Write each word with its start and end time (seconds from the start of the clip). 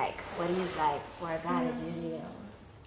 Like, 0.00 0.18
what 0.36 0.48
do 0.48 0.54
you 0.54 0.66
like 0.76 1.00
for 1.20 1.30
a 1.32 1.38
guy 1.38 1.62
to 1.62 1.72
do 1.74 1.84
to 2.00 2.06
you? 2.16 2.20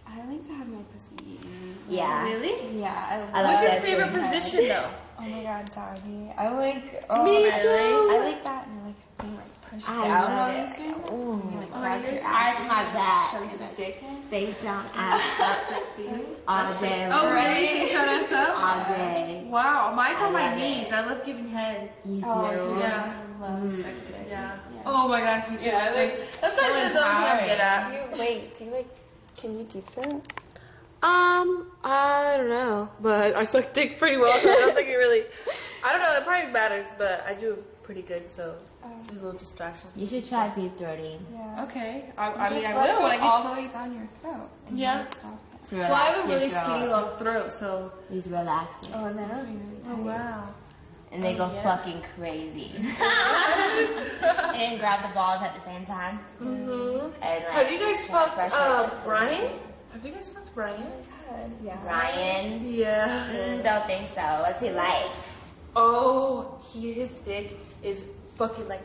I 0.06 0.26
like 0.26 0.46
to 0.48 0.54
have 0.54 0.68
my 0.68 0.82
pussy 0.92 1.16
eaten. 1.36 1.78
Yeah. 1.90 2.24
Really? 2.26 2.82
Yeah, 2.82 3.30
I, 3.34 3.40
I 3.40 3.44
What's 3.46 3.64
your 3.64 3.80
favorite 3.80 4.14
too. 4.14 4.20
position 4.22 4.68
though? 4.68 4.90
Oh 5.18 5.22
my 5.22 5.44
god, 5.44 5.72
doggy. 5.74 6.34
I 6.38 6.50
like. 6.50 7.06
Oh, 7.10 7.24
Me 7.24 7.50
I 7.50 7.60
too. 7.62 7.68
Like, 7.70 8.20
I 8.20 8.24
like 8.26 8.44
that 8.44 8.68
and 8.68 8.82
I 8.82 8.86
like 8.88 8.96
being 9.22 9.36
like 9.36 9.57
pushed 9.70 9.90
I 9.90 10.04
down 10.04 10.10
love 10.10 10.32
while 10.38 10.50
it. 10.64 10.68
he's 10.70 10.78
doing 10.78 10.92
it. 10.92 11.12
Ooh. 11.12 11.50
He, 11.52 11.58
like 11.58 11.68
Oh, 11.74 11.80
grabs 11.80 12.04
yes, 12.04 12.14
your 12.22 12.32
arch 12.32 12.56
ass 12.56 12.60
my 12.68 12.84
back. 12.94 13.32
Shows 13.32 13.50
his 13.52 13.78
dick 13.78 14.04
in. 14.04 14.22
Face 14.30 14.58
down, 14.64 14.86
ass 14.96 15.22
up, 15.40 15.60
all 16.48 16.82
day. 16.82 17.10
Oh 17.12 17.32
really? 17.32 17.82
You 17.82 17.88
showed 17.88 18.08
us 18.10 18.32
up? 18.32 18.60
All 18.90 18.96
day. 18.96 19.46
Wow, 19.50 19.94
mine's 19.96 20.20
I 20.20 20.26
on 20.26 20.34
my 20.34 20.56
knees. 20.56 20.88
it. 20.88 20.94
I 20.94 21.06
love 21.06 21.26
giving 21.26 21.48
head. 21.48 21.92
You 22.06 22.20
do. 22.22 22.26
Oh, 22.28 22.52
dude. 22.70 22.80
Yeah. 22.80 23.14
I 23.40 23.42
love 23.42 23.72
suck 23.76 23.84
dick. 23.86 24.26
Yeah. 24.30 24.58
Yeah. 24.76 24.82
Oh 24.86 25.08
my 25.08 25.20
gosh, 25.22 25.50
me 25.50 25.58
too. 25.58 25.66
Yeah, 25.68 25.92
That's 25.92 25.96
like 25.96 26.42
that's 26.42 26.56
probably 26.56 26.82
the 26.82 27.08
only 27.08 27.30
thing 27.30 27.40
I'm 27.40 27.48
good 27.48 27.60
at. 27.60 27.90
Do 28.12 28.18
you 28.18 28.20
wait? 28.22 28.58
Do 28.58 28.64
you 28.66 28.72
like? 28.72 28.88
Can 29.38 29.58
you 29.60 29.66
deep 29.66 29.86
throat? 29.88 30.24
Um, 31.04 31.72
I 31.84 32.36
don't 32.38 32.50
know, 32.50 32.90
but 33.00 33.36
I 33.36 33.44
suck 33.44 33.72
dick 33.74 34.00
pretty 34.00 34.18
well, 34.18 34.38
so 34.40 34.50
I 34.52 34.56
don't 34.56 34.74
think 34.76 34.90
it 34.90 34.96
really. 34.96 35.24
I 35.86 35.92
don't 35.92 36.02
know. 36.02 36.18
It 36.18 36.26
probably 36.26 36.52
matters, 36.52 36.94
but 36.98 37.24
I 37.28 37.34
do 37.36 37.64
pretty 37.84 38.02
good, 38.02 38.28
so 38.28 38.56
it's 39.00 39.10
a 39.10 39.14
little 39.14 39.34
distraction. 39.34 39.90
You 39.96 40.08
should 40.08 40.28
try 40.28 40.50
deep 40.54 40.78
throating. 40.80 41.20
Yeah. 41.34 41.64
Okay, 41.66 42.06
I, 42.18 42.32
I 42.32 42.50
mean 42.50 42.60
just 42.62 42.68
I 42.68 42.74
will 42.76 43.04
when 43.04 43.12
I 43.12 43.18
get. 43.18 43.24
all 43.26 43.44
the 43.44 43.62
way 43.62 43.68
down 43.68 43.94
your 43.94 44.08
throat. 44.22 44.50
And 44.68 44.78
Yeah. 44.80 44.94
You 44.98 45.04
like 45.04 45.14
stop 45.14 45.40
Well, 45.72 45.94
I 45.94 46.06
have 46.10 46.26
a 46.26 46.28
really 46.28 46.50
skinny 46.50 46.88
long 46.88 47.10
throat, 47.18 47.52
so. 47.52 47.92
Just 48.12 48.30
relax 48.30 48.88
it. 48.88 48.92
Oh, 48.94 49.06
and 49.06 49.18
then 49.20 49.30
it'll 49.30 49.44
be 49.46 49.58
really 49.58 49.84
tight. 49.84 49.98
wow. 50.00 50.50
And 51.12 51.24
they 51.24 51.36
go 51.36 51.52
yeah. 51.52 51.62
fucking 51.64 52.02
crazy. 52.18 52.72
and 54.58 54.80
grab 54.80 55.08
the 55.08 55.14
balls 55.14 55.42
at 55.42 55.56
the 55.56 55.62
same 55.62 55.86
time. 55.86 56.20
Mm-hmm. 56.42 57.06
And, 57.24 57.44
like, 57.46 57.54
Have 57.54 57.72
you 57.72 57.80
guys 57.80 58.04
apply 58.06 58.26
fucked 58.26 58.36
pressure 58.36 58.56
uh, 58.56 58.88
it. 58.92 59.04
Brian? 59.06 59.52
Have 59.94 60.06
you 60.06 60.12
guys 60.12 60.30
fucked 60.30 60.54
Brian? 60.54 60.82
God, 61.30 61.52
Yeah. 61.64 61.86
Ryan? 61.86 62.62
Yeah. 62.66 63.28
Mm, 63.32 63.64
don't 63.64 63.86
think 63.88 64.08
so. 64.14 64.22
What's 64.42 64.62
he 64.62 64.72
like? 64.72 65.12
Oh, 65.76 66.60
he 66.72 66.92
his 66.94 67.12
dick 67.24 67.58
is 67.84 68.06
fucking 68.38 68.68
like, 68.68 68.82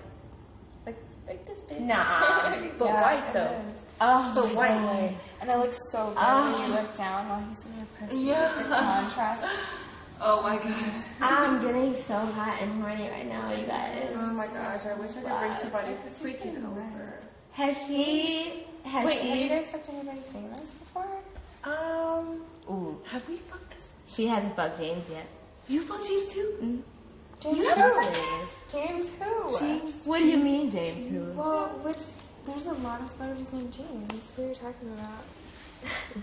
like 0.87 0.97
like 1.27 1.47
this 1.47 1.61
big. 1.63 1.81
Nah. 1.83 2.57
But 2.79 2.87
Yeah, 2.87 3.03
white 3.03 3.33
though. 3.33 3.63
is. 3.67 3.73
Oh, 4.01 4.33
But 4.35 4.49
so 4.49 4.57
white. 4.57 5.15
And 5.41 5.51
it 5.51 5.59
looks 5.59 5.79
so 5.93 6.07
good 6.07 6.17
when 6.17 6.69
you 6.71 6.75
look 6.75 6.97
down 6.97 7.29
while 7.29 7.41
he's 7.49 7.65
in 7.67 7.77
your 7.77 7.87
pussy. 7.99 8.19
Yeah. 8.19 8.63
The 8.63 8.75
contrast. 8.75 9.45
Oh 10.25 10.41
my 10.41 10.57
gosh. 10.57 11.03
I'm 11.21 11.61
getting 11.61 11.97
so 11.97 12.15
hot 12.15 12.59
and 12.63 12.81
horny 12.81 13.09
right 13.09 13.27
now, 13.29 13.51
you 13.53 13.67
guys. 13.67 14.09
Oh 14.15 14.33
my 14.33 14.47
gosh. 14.47 14.87
I 14.87 14.95
wish 14.95 15.11
I 15.17 15.23
could 15.23 15.39
bring 15.41 15.57
somebody 15.57 15.95
to 15.95 16.09
freaking 16.23 16.65
over. 16.65 17.15
Has 17.51 17.77
she? 17.89 18.63
Has 18.85 19.05
Wait, 19.05 19.19
have 19.19 19.37
you 19.37 19.43
she? 19.43 19.49
guys 19.49 19.71
fucked 19.73 19.89
anybody 19.89 20.21
famous 20.33 20.75
before? 20.75 21.09
Um, 21.65 22.43
Ooh, 22.71 23.01
have 23.11 23.29
we 23.29 23.35
fucked 23.37 23.71
this? 23.75 23.91
she 24.07 24.29
hasn't 24.29 24.55
fucked 24.55 24.79
James 24.79 25.05
yet. 25.11 25.27
You 25.67 25.81
fucked 25.83 26.07
James 26.07 26.29
too? 26.33 26.85
James 27.43 27.59
who? 27.59 27.65
haven't. 27.69 28.49
James 28.73 29.09
who? 29.21 29.59
James. 29.59 30.07
What 30.07 30.19
do 30.21 30.29
you 30.29 30.37
mean, 30.39 30.71
James? 30.71 31.11
Who? 31.11 31.33
Well, 31.33 31.67
which 31.83 31.99
there's 32.47 32.67
a 32.67 32.73
lot 32.75 33.01
of 33.01 33.11
celebrities 33.11 33.53
named 33.53 33.73
James. 33.73 34.31
Who 34.37 34.45
are 34.45 34.49
you 34.49 34.55
talking 34.55 34.89
about? 34.93 35.25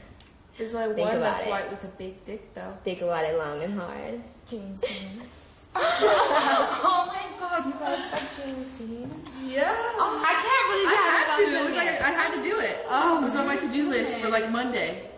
There's 0.58 0.74
like 0.74 0.94
Think 0.94 1.08
one 1.08 1.18
about 1.18 1.36
that's 1.38 1.46
it. 1.46 1.50
white 1.50 1.70
with 1.72 1.84
a 1.86 1.88
big 1.88 2.26
dick 2.26 2.54
though. 2.54 2.74
Think 2.84 3.00
about 3.02 3.24
it 3.24 3.38
long 3.38 3.64
and 3.64 3.74
hard. 3.80 4.22
James 4.46 4.82
Dean. 4.82 5.22
oh 5.76 7.06
my 7.08 7.40
god. 7.40 7.66
You 7.66 7.72
guys 7.80 8.10
fuck 8.10 8.46
James 8.46 8.78
Dean? 8.80 9.10
Yeah. 9.48 9.72
Oh, 9.72 10.20
I 10.22 10.34
can't 10.44 10.68
believe 10.70 10.88
I 10.88 10.96
had 10.96 11.38
to. 11.38 11.44
fucked 11.46 11.56
It 11.56 11.66
was 11.66 11.76
like. 11.76 12.02
I 12.02 12.12
had 12.12 12.36
to 12.36 12.44
do 12.44 12.60
it. 12.60 12.86
Oh, 12.90 13.20
It 13.22 13.26
was 13.26 13.36
on 13.38 13.46
my 13.48 13.56
to-do 13.56 13.90
list 13.90 14.18
for 14.20 14.28
like 14.30 14.50
Monday, 14.52 15.09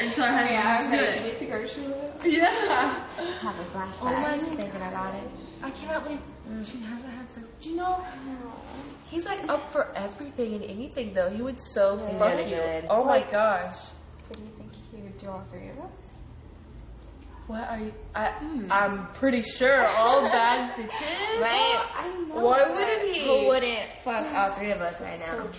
and 0.00 0.12
so 0.12 0.22
I 0.24 0.28
had 0.28 0.46
to 0.46 0.52
just 0.52 0.90
do 0.90 0.98
it. 0.98 1.22
Get 1.24 1.38
the 1.40 1.46
grocery 1.46 1.86
list. 1.86 2.26
Yeah. 2.26 3.04
have 3.40 3.58
a 3.58 3.64
flashback. 3.64 3.94
Oh 4.02 4.16
my- 4.20 4.30
just 4.30 4.52
thinking 4.52 4.76
about 4.82 5.14
it. 5.14 5.22
I 5.62 5.70
cannot 5.70 6.04
believe 6.04 6.20
mm. 6.48 6.64
she 6.70 6.78
hasn't 6.82 7.12
had 7.14 7.30
sex. 7.30 7.46
Do 7.60 7.70
you 7.70 7.76
know? 7.76 8.04
He's 9.10 9.26
like 9.26 9.48
up 9.48 9.70
for 9.72 9.92
everything 9.94 10.54
and 10.54 10.64
anything 10.64 11.14
though. 11.14 11.30
He 11.30 11.40
would 11.42 11.60
so 11.60 11.96
He's 11.96 12.18
fuck 12.18 12.36
really 12.38 12.50
you. 12.50 12.56
good. 12.56 12.86
Oh 12.90 13.04
my 13.04 13.20
gosh. 13.30 13.76
What 14.28 14.38
do 14.38 14.42
you 14.44 14.50
think 14.58 14.72
he 14.90 14.96
would 15.02 15.18
do 15.18 15.28
all 15.28 15.44
three 15.50 15.68
of 15.68 15.78
us? 15.78 15.90
What 17.46 17.68
are 17.68 17.78
you? 17.78 17.92
I 18.14 18.28
hmm. 18.30 18.66
I'm 18.72 19.06
pretty 19.08 19.42
sure 19.42 19.86
all 19.86 20.22
bad 20.22 20.74
bitches. 20.76 21.40
Right? 21.40 21.84
I 21.94 22.08
know. 22.28 22.42
Why 22.44 22.66
wouldn't 22.68 23.14
he? 23.14 23.20
Who 23.22 23.46
wouldn't 23.48 23.80
fuck 24.02 24.26
all 24.34 24.52
three 24.52 24.70
of 24.72 24.80
us 24.80 25.00
right 25.00 25.18
So 25.18 25.38
now? 25.38 25.50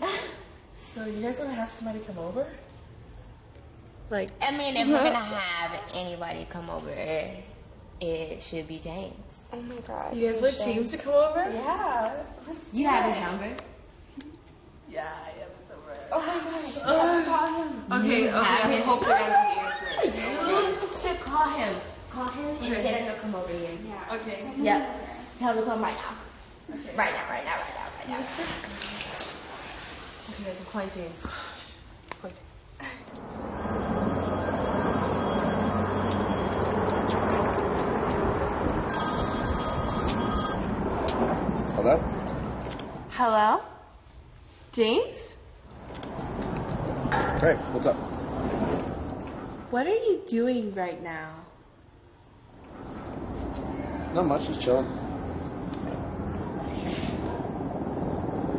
true. 0.00 0.08
So 0.76 1.04
you 1.06 1.22
guys 1.22 1.40
want 1.40 1.50
to 1.50 1.56
have 1.56 1.68
somebody 1.70 1.98
come 1.98 2.18
over? 2.18 2.46
Like 4.10 4.30
I 4.42 4.50
mean, 4.56 4.76
if 4.76 4.86
we're 4.88 5.02
gonna 5.02 5.18
have 5.24 5.80
anybody 5.94 6.46
come 6.48 6.68
over, 6.70 6.90
it 8.00 8.42
should 8.42 8.68
be 8.68 8.78
James. 8.78 9.14
Oh 9.52 9.62
my 9.62 9.76
god. 9.86 10.14
you 10.16 10.26
guys 10.26 10.40
want 10.40 10.58
James 10.58 10.90
to 10.90 10.98
come 10.98 11.14
over? 11.14 11.40
Yeah. 11.52 12.12
Let's 12.46 12.60
You 12.72 12.86
have 12.86 13.06
it. 13.08 13.14
his 13.14 13.22
number? 13.24 13.56
Yeah, 14.90 15.08
I 15.24 15.30
am. 15.40 15.48
It's 15.60 15.70
over. 15.70 15.96
Oh 16.12 16.20
my 16.20 16.24
god. 16.44 16.52
Let's 16.54 16.78
uh, 16.78 17.24
call 17.24 17.46
him. 17.62 17.92
Okay, 17.92 18.22
You 18.22 18.28
okay. 18.28 18.36
I 18.38 18.80
hope 18.82 19.02
I 19.02 19.08
got 19.08 19.30
answer. 19.72 20.50
You 20.50 20.98
should 20.98 21.20
call 21.20 21.48
him. 21.50 21.74
Call 22.10 22.28
him 22.28 22.46
and 22.62 22.72
Okay. 22.74 22.82
get 22.82 22.94
him 23.00 23.14
to 23.14 23.20
come 23.20 23.34
over 23.34 23.52
here. 23.52 23.70
Yeah. 23.88 24.14
Okay. 24.16 24.50
Yep. 24.58 25.00
Tell 25.38 25.52
him 25.52 25.64
to 25.64 25.70
come 25.70 25.82
right 25.82 25.94
now. 25.96 26.74
Okay. 26.76 26.96
Right 26.96 27.12
now, 27.14 27.30
right 27.30 27.44
now, 27.44 27.56
right 27.56 27.74
now, 27.74 27.86
right 27.98 28.08
now. 28.08 28.18
Okay, 30.30 30.44
guys, 30.44 30.60
I'm 30.60 30.64
James. 30.64 30.68
Calling 30.70 30.90
James. 30.94 31.26
Hello? 41.84 42.00
Hello? 43.10 43.60
James? 44.72 45.28
Hey, 47.12 47.56
what's 47.72 47.84
up? 47.84 47.96
What 49.70 49.86
are 49.86 49.90
you 49.94 50.22
doing 50.26 50.74
right 50.74 51.02
now? 51.02 51.34
Not 54.14 54.24
much, 54.24 54.46
just 54.46 54.62
chilling. 54.62 54.86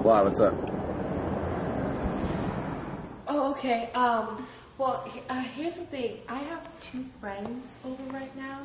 Why, 0.04 0.22
what's 0.22 0.40
up? 0.40 0.54
Oh, 3.28 3.50
okay. 3.54 3.90
Um, 3.96 4.46
well, 4.78 5.04
uh, 5.32 5.42
here's 5.42 5.74
the 5.74 5.86
thing. 5.86 6.20
I 6.30 6.38
have 6.38 6.62
two 6.80 7.04
friends 7.20 7.76
over 7.84 8.04
right 8.14 8.36
now, 8.38 8.60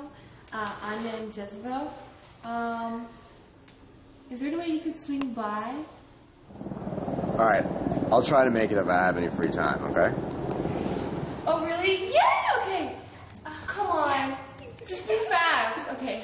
uh, 0.52 0.70
Anya 0.82 1.12
and 1.12 1.34
Jezebel. 1.34 1.94
Um, 2.44 3.06
is 4.30 4.40
there 4.40 4.48
any 4.48 4.56
way 4.56 4.66
you 4.68 4.80
could 4.80 4.98
swing 4.98 5.32
by? 5.32 5.74
Alright, 7.32 7.64
I'll 8.12 8.22
try 8.22 8.44
to 8.44 8.50
make 8.50 8.70
it 8.70 8.78
if 8.78 8.86
I 8.86 9.04
have 9.06 9.16
any 9.16 9.28
free 9.28 9.48
time, 9.48 9.82
okay? 9.84 10.14
Oh, 11.46 11.64
really? 11.64 12.12
Yeah, 12.12 12.62
okay. 12.62 12.94
Uh, 13.44 13.50
come 13.66 13.86
on. 13.88 14.36
Just 14.86 15.08
be 15.08 15.16
fast. 15.28 15.88
Okay. 15.90 16.22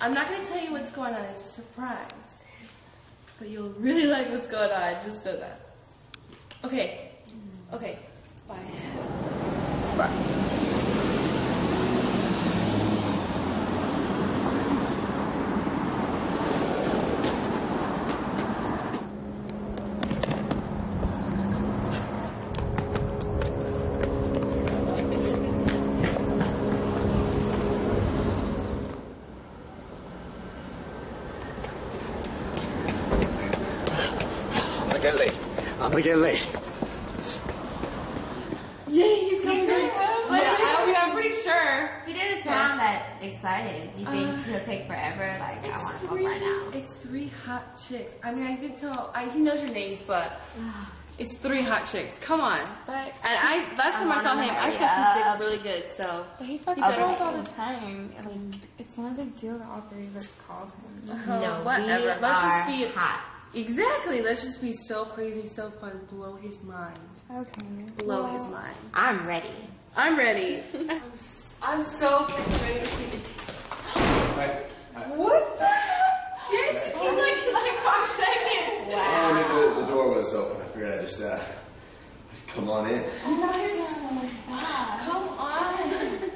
I'm 0.00 0.14
not 0.14 0.28
going 0.28 0.40
to 0.40 0.46
tell 0.46 0.62
you 0.62 0.72
what's 0.72 0.90
going 0.90 1.14
on. 1.14 1.22
It's 1.26 1.44
a 1.44 1.48
surprise. 1.48 2.44
But 3.38 3.48
you'll 3.48 3.70
really 3.70 4.06
like 4.06 4.30
what's 4.30 4.48
going 4.48 4.70
on. 4.70 4.82
I 4.82 4.94
Just 5.04 5.22
so 5.22 5.36
that. 5.36 5.60
Okay. 6.64 7.10
Okay. 7.72 7.98
Bye. 8.48 8.56
Bye. 9.96 10.34
Gonna 36.02 36.16
get 36.16 36.18
late. 36.18 36.46
Yeah, 38.88 39.14
he's 39.14 39.40
coming. 39.42 39.66
Yeah, 39.68 39.90
I 40.30 40.86
mean, 40.86 40.94
I'm 40.96 41.12
pretty 41.12 41.32
sure. 41.32 41.90
He 42.06 42.12
didn't 42.12 42.42
sound 42.42 42.78
that 42.78 43.18
excited. 43.20 43.90
You 43.96 44.06
think 44.06 44.28
uh, 44.28 44.36
he'll 44.42 44.60
take 44.60 44.86
forever? 44.86 45.36
Like, 45.40 45.64
I 45.64 45.82
want 45.82 46.00
to 46.00 46.06
fuck 46.06 46.18
right 46.18 46.40
now. 46.40 46.70
It's 46.72 46.94
three 46.94 47.28
hot 47.44 47.76
chicks. 47.76 48.14
I 48.22 48.32
mean, 48.32 48.46
I 48.46 48.56
can 48.56 48.76
tell. 48.76 49.10
I, 49.14 49.28
he 49.28 49.40
knows 49.40 49.62
your 49.62 49.72
names, 49.72 50.02
but 50.02 50.40
it's 51.18 51.36
three 51.36 51.62
hot 51.62 51.86
chicks. 51.86 52.18
Come 52.18 52.40
on. 52.40 52.60
But 52.86 53.12
And 53.24 53.38
I 53.38 53.74
last 53.76 53.98
time 53.98 54.12
I 54.12 54.20
saw 54.20 54.34
him, 54.36 54.50
I 54.50 54.70
hurry 54.70 54.72
sucked 54.72 55.40
his 55.40 55.46
really 55.46 55.62
good. 55.62 55.90
So 55.90 56.24
But 56.38 56.46
he 56.46 56.58
fucks 56.58 56.76
He's 56.76 56.84
girls 56.84 57.18
than 57.18 57.26
all 57.26 57.42
the 57.42 57.50
time. 57.50 58.12
Like, 58.24 58.60
it's 58.78 58.96
not 58.96 59.12
a 59.12 59.14
big 59.16 59.36
deal 59.36 59.58
that 59.58 59.68
all 59.68 59.80
three 59.82 60.04
of 60.04 60.16
us 60.16 60.38
called 60.46 60.70
him. 60.70 61.10
Uh-huh. 61.10 61.40
No, 61.40 61.64
whatever. 61.64 62.04
we 62.04 62.20
Let's 62.20 62.42
are 62.42 62.66
just 62.66 62.68
be 62.68 62.84
hot. 62.94 63.27
Exactly. 63.54 64.22
Let's 64.22 64.42
just 64.42 64.60
be 64.60 64.72
so 64.72 65.04
crazy, 65.04 65.46
so 65.46 65.70
fun, 65.70 66.00
blow 66.10 66.36
his 66.36 66.62
mind. 66.62 66.98
Okay. 67.34 67.62
Blow 67.98 68.26
his 68.26 68.46
mind. 68.48 68.74
I'm 68.94 69.26
ready. 69.26 69.48
I'm 69.96 70.16
ready. 70.18 70.62
I'm 71.62 71.82
so 71.84 72.24
freaking 72.24 72.62
ready 72.62 72.80
to 72.80 72.86
see 72.86 73.04
the. 73.06 73.18
What 75.16 75.58
the 75.58 75.66
hell? 75.66 76.50
Jared, 76.50 76.74
you 76.74 76.92
came 76.92 77.18
like 77.18 77.52
like 77.52 77.78
five 77.82 78.10
seconds. 78.16 78.94
Oh, 78.94 78.94
I 78.96 79.32
mean, 79.34 79.74
the, 79.74 79.80
the 79.80 79.86
door 79.92 80.14
was 80.14 80.34
open. 80.34 80.62
I 80.62 80.64
figured 80.68 80.92
I'd 80.94 81.00
just, 81.02 81.22
uh, 81.22 81.38
come 82.48 82.70
on 82.70 82.88
in. 82.90 83.04
Oh 83.26 83.34
my 83.36 83.46
god. 84.48 85.00
Come 85.00 85.28
on. 85.38 86.30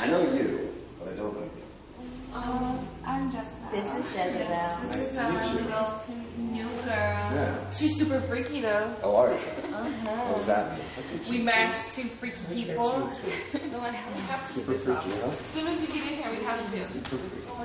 I 0.00 0.06
know 0.08 0.22
you, 0.32 0.70
but 0.98 1.08
I 1.12 1.16
don't 1.16 1.34
know 1.34 1.42
you. 1.42 2.34
Um, 2.34 2.88
I'm 3.04 3.32
just 3.32 3.52
This 3.72 3.86
is 3.86 4.16
Jezebel. 4.16 4.48
Nice 4.90 5.14
to 5.14 5.32
meet 5.32 5.60
you. 5.60 6.47
Little 6.78 6.90
new 6.90 6.90
girl. 6.90 7.30
Yeah. 7.34 7.70
She's 7.72 7.96
super 7.98 8.20
freaky 8.20 8.60
though. 8.60 8.90
How 9.02 9.16
are 9.16 9.30
you? 9.30 9.36
Uh-huh. 9.36 10.10
What 10.28 10.36
does 10.38 10.46
that 10.46 10.72
mean? 10.72 10.86
We 11.30 11.38
match 11.42 11.74
two 11.94 12.04
freaky 12.04 12.36
people. 12.52 13.10
No, 13.72 13.80
I 13.80 13.90
have 13.90 14.14
we 14.14 14.20
have 14.22 14.46
to 14.46 14.52
Super 14.52 14.72
do 14.72 14.92
off. 14.92 15.02
freaky, 15.04 15.20
huh? 15.20 15.28
As 15.28 15.46
soon 15.46 15.66
as 15.68 15.80
you 15.80 15.86
get 15.88 16.02
in 16.12 16.18
here, 16.18 16.30
we 16.30 16.44
have 16.44 16.58
to. 16.72 16.82
Super 16.84 17.16
freaky. 17.16 17.48
Oh, 17.50 17.62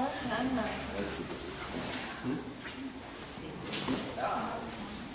uh-huh. 0.00 0.62
hmm? 2.22 2.38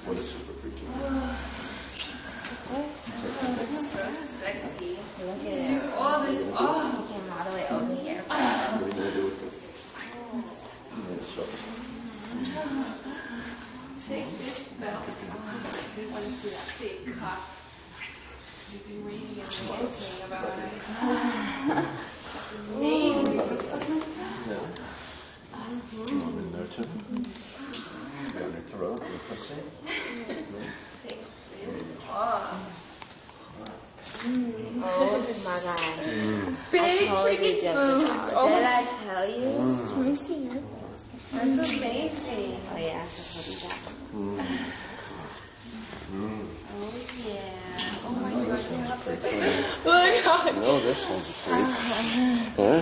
What 0.06 0.18
is 0.18 0.30
super 0.30 0.54
freaky? 0.54 0.86
Oh, 2.76 2.86
so 3.84 4.02
sexy. 4.40 4.98
Look 5.20 5.42
at 5.42 5.54
it. 5.54 5.94
All 5.94 6.22
this. 6.22 6.42
Oh. 6.58 7.06
Came 7.12 7.28
all 7.32 7.44
the 7.52 7.56
way 7.56 7.66
over 7.70 7.96
here. 8.02 8.22
What 8.26 8.38
are 8.40 8.88
you 8.88 8.94
gonna 8.94 9.12
do 9.12 9.24
with 9.26 9.44
it? 9.44 9.54
I'm 10.00 10.42
gonna 10.42 10.44
show 10.44 10.48
you. 10.48 10.83
Take 14.08 14.30
this 14.38 14.60
belt. 14.80 15.04
I 15.04 16.06
want 16.12 16.24
to 16.24 16.30
see 16.30 16.50
that 16.50 16.68
big 16.80 17.18
cock. 17.18 17.42
You've 18.72 18.86
been 18.88 19.02
reading 19.06 19.38
and 19.42 19.54
ranting 19.70 20.22
about 20.26 20.58
it. 20.60 20.74
Amazing. 22.76 23.36
Yeah. 24.50 24.66
Come 26.06 26.22
on 26.22 26.34
in 26.40 26.48
there 26.52 26.68
too. 26.68 26.84
Down 28.34 28.52
your 28.52 28.62
throat, 28.68 29.00
your 29.00 29.20
pussy. 29.30 29.60
Take 31.08 31.22
this 31.66 31.84
off. 32.10 32.84
Oh 34.26 35.20
my 35.44 35.58
god. 35.64 35.80
Big 36.72 37.08
told 37.08 37.32
you, 37.32 37.38
freaking 37.38 37.74
boobs. 37.74 38.34
Oh 38.36 38.48
Did 38.50 38.64
I 38.64 38.68
tell 39.04 39.26
you? 39.30 40.16
See 40.16 40.40
your 40.44 40.54
That's 40.54 40.63
amazing. 43.04 43.84
Oh 44.16 44.24
yeah, 44.24 44.40
I 44.44 44.48
should 44.48 44.64
tell 44.64 44.84
you. 46.14 46.38
Oh 46.74 46.90
yeah. 47.26 48.06
Oh 48.06 48.12
my 48.22 48.32
god, 48.32 48.62
you 48.72 48.78
have 48.84 49.04
to 49.04 50.52
No, 50.54 50.72
this 50.80 51.02
one's 51.10 51.28
a 51.28 51.34
freak. 51.34 51.68
Huh? 52.56 52.82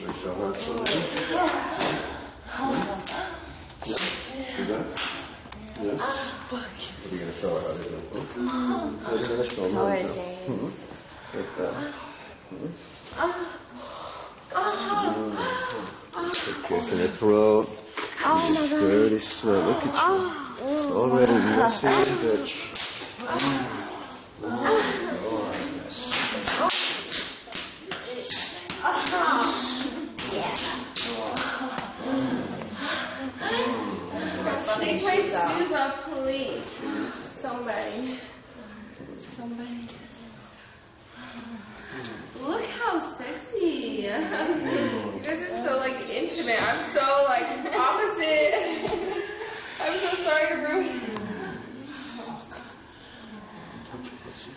Wanna 0.00 0.14
show 0.14 0.34
her 0.34 0.52
something? 0.54 1.00
Yeah. 3.86 4.00
You 4.58 4.64
got 4.66 4.80
it? 4.80 4.86
Yes. 5.82 6.00
What 6.50 6.60
are 6.60 7.14
you 7.14 7.20
gonna 7.20 7.32
show 7.32 7.52
her 7.54 7.60
how 7.60 7.72
to 7.72 7.82
do? 7.82 7.96
What 9.00 9.12
are 9.12 9.16
you 9.16 9.26
gonna 9.26 9.48
show 9.48 9.62
her? 9.62 9.68
Poor 9.70 9.90
how 9.90 9.96
to 9.96 10.02
do? 10.02 10.08
James. 10.14 10.76
Like 11.34 11.50
that. 11.56 11.74
Good 16.44 16.58
kick 16.64 16.84
in 16.92 16.98
the 16.98 17.08
throat. 17.08 17.66
Oh 18.22 18.36
my 18.52 18.60
god. 18.68 18.80
Dirty 18.80 19.18
at 20.10 20.88
you. 20.88 20.94
Already 20.94 21.32
messy 21.32 21.86
bitch. 21.86 22.70
Take 34.80 35.02
my 35.02 35.16
shoes 35.16 35.72
off, 35.72 36.04
please. 36.04 36.80
Somebody. 37.26 38.18
Somebody. 39.20 39.88
Look 42.42 42.64
how 42.64 43.14
sexy. 43.16 44.02
you 44.02 44.10
guys 45.22 45.42
are 45.42 45.64
so 45.64 45.76
like 45.76 46.08
intimate. 46.08 46.62
I'm 46.62 46.82
so 46.82 47.24
like 47.28 47.74
opposite. 47.74 48.54
I'm 49.82 49.98
so 49.98 50.14
sorry 50.24 50.48
to 50.48 50.54
ruin 50.54 50.86
it. 50.86 51.02
Touch 53.90 54.06
your 54.06 54.18
pussy. 54.24 54.52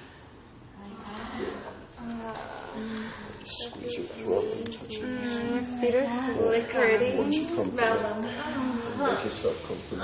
Squeeze 3.46 3.96
your 3.98 4.06
throat 4.06 4.46
and 4.58 4.74
touch 4.74 4.98
it. 4.98 5.66
feet 5.82 5.96
are 5.96 6.34
really 6.34 6.62
pretty. 6.62 7.18
Once 7.18 7.56
you 8.04 8.10
come 8.10 8.24
Smell 8.24 8.24
to 8.24 8.98
them. 8.98 9.16
make 9.16 9.24
yourself 9.24 9.68
comfortable. 9.68 10.04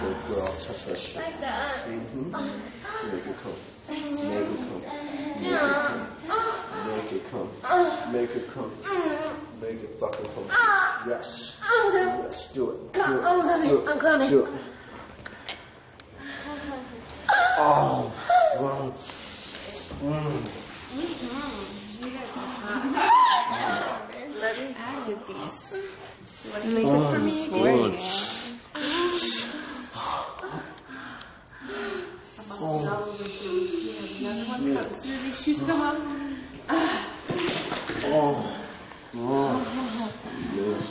Good 0.00 0.18
girl, 0.28 0.46
touch 0.46 0.84
that 0.86 0.98
shit. 0.98 1.22
Mhm. 1.88 2.32
Make 3.12 3.26
it 3.26 3.36
come. 3.42 3.58
Make 3.88 4.02
it 4.02 4.60
come. 4.68 4.82
Make 6.92 7.12
it 7.12 7.24
come. 7.30 8.12
Make 8.12 8.36
it 8.36 8.46
come. 8.54 8.72
Make 9.60 9.82
it 9.82 9.92
fucking 10.00 10.26
come. 10.34 10.46
Yes. 11.08 11.56
Yes, 11.92 12.52
do 12.52 12.70
it. 12.70 12.92
Do 12.92 13.00
it. 13.00 13.04
Do 13.04 13.08
it. 13.18 13.88
I'm 13.88 13.98
coming. 13.98 14.28
Do 14.30 14.44
it. 14.44 14.50
Oh. 17.60 18.12
Wow. 18.60 18.92
Mm. 20.02 20.44
Let 22.92 23.07
me 24.58 24.74
get 25.06 25.26
these. 25.26 25.74
You 26.44 26.50
want 26.50 26.62
to 26.62 26.68
make 26.70 26.86
it 26.86 27.10
for 27.10 27.18
me 27.18 27.36
again? 27.46 27.92
Oh. 38.10 38.54
Oh. 39.16 39.58
Yes. 40.54 40.84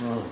Wow. 0.00 0.22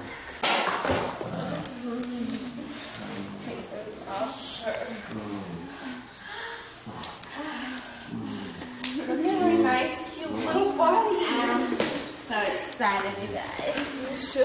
Look 9.07 9.25
at 9.25 9.43
her 9.43 9.53
nice, 9.63 9.97
cute 10.15 10.33
little 10.33 10.73
body. 10.73 11.17
I'm 11.29 11.75
so 11.77 12.41
excited, 12.77 13.15
you 13.23 13.29
guys. 13.35 14.37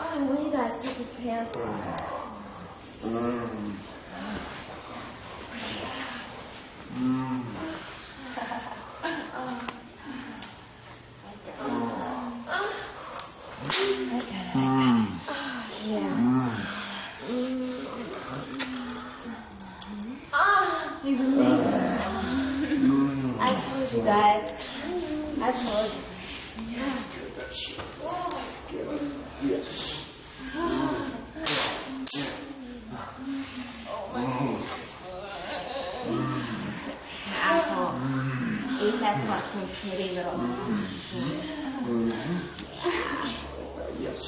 Oh, 0.00 0.24
when 0.26 0.38
you 0.44 0.50
guys 0.50 0.74
take 0.78 0.96
his 0.96 1.14
pants 1.14 1.56
off. 1.56 2.00
Mm. 3.04 3.64
He's 21.04 21.20
amazing. 21.20 21.74
I 23.38 23.42
told 23.60 23.92
you 23.92 24.02
guys. 24.04 24.44
I 25.42 25.52
told 25.52 25.90
you. 25.92 26.00
Yes. 29.50 29.70
Asshole. 37.42 37.92
Eat 38.82 38.96
that 39.00 39.16
fucking 39.28 39.68
pretty 39.82 40.08
little. 40.14 40.38
Yes. 44.00 44.22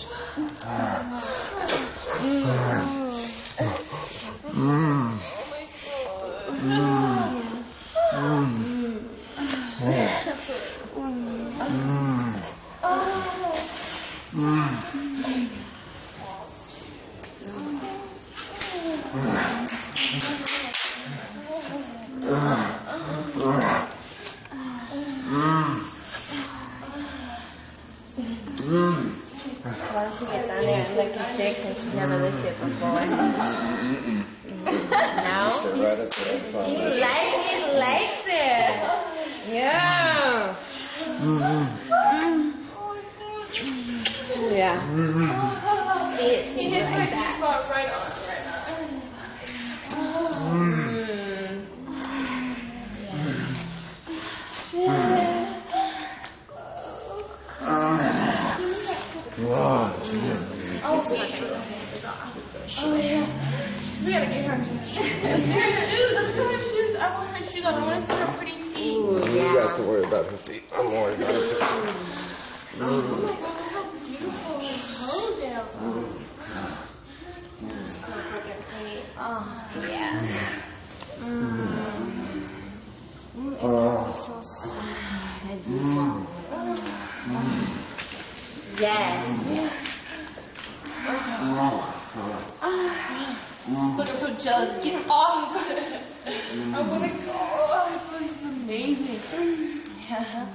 Well, 29.94 30.10
she 30.12 30.24
gets 30.26 30.50
on 30.50 30.62
there 30.62 30.84
and 30.86 30.96
licking 30.96 31.22
sticks, 31.24 31.64
and 31.64 31.76
she 31.76 31.90
never 31.96 32.16
licked 32.18 32.44
it 32.44 32.60
before. 32.60 33.06
no, 33.06 33.32
Stay 35.50 35.84
right 35.84 35.98
up 35.98 36.10
there. 36.10 36.34
he 36.34 36.38
Find 36.52 36.72
it. 36.72 37.00
likes 37.00 37.50
he 37.50 37.56
likes 37.78 38.26
it. 38.26 38.70
Yeah. 39.52 40.54
Yeah. 44.50 44.80
Feed 46.16 46.32
it 46.32 46.54
to 46.54 46.62
you 46.62 46.70
like 46.80 47.10
that. 47.10 47.34
Spot 47.38 47.68
right 47.70 47.90
on, 47.90 48.10
gotta 64.20 64.32
get 64.32 64.44
her. 64.46 64.56
Let's 64.56 65.44
do 65.44 65.52
her 65.52 65.72
shoes. 65.72 66.12
Let's 66.14 66.32
do 66.34 66.42
her 66.42 66.58
shoes. 66.58 66.96
I 66.96 67.00
want 67.14 67.36
her 67.36 67.44
shoes 67.44 67.64
on. 67.64 67.74
I 67.74 67.76
want 67.84 67.94
to 67.94 68.00
see 68.00 68.14
her 68.14 68.32
pretty 68.32 68.56
feet. 68.56 68.96
Ooh, 68.96 69.18
yeah. 69.18 69.52
You 69.52 69.58
guys 69.58 69.72
can 69.74 69.86
worry 69.86 70.04
about 70.04 70.24
her 70.26 70.36
feet. 70.36 70.62
I'm 70.74 70.86
worried 70.90 71.20
about 71.20 71.34
her 71.34 71.40
feet. 71.40 71.58
Oh 72.78 72.82
oh 72.82 72.92
my 73.22 73.32
god, 73.32 73.40
look 73.40 73.72
how 73.72 73.84
beautiful 73.92 74.54
her 74.60 74.76
toenails 75.36 75.72
are. 75.76 76.04
So 77.88 78.12
freaking 78.12 78.60
pretty. 78.70 79.00
Oh, 79.18 79.44
yeah. 79.88 80.26
Mm. 81.20 81.66
Mm, 83.36 83.56
oh. 83.62 84.10
It 84.10 84.18
smells 84.18 84.50
so 84.62 84.70
good. 85.46 85.60
Mm. 85.60 86.26
Mm. 87.26 87.60
Yes. 88.80 89.86
Look, 93.68 94.08
I'm 94.08 94.16
so 94.16 94.32
jealous. 94.34 94.84
Get 94.84 95.10
off. 95.10 95.56
I 95.56 96.82
wanna 96.82 97.08
go. 97.08 97.14
Oh, 97.30 97.90
I 97.90 97.98
feel 97.98 98.20
like 98.20 98.30
this 98.30 98.42
is 98.42 98.48
amazing. 98.62 99.80
Yeah. 100.08 100.46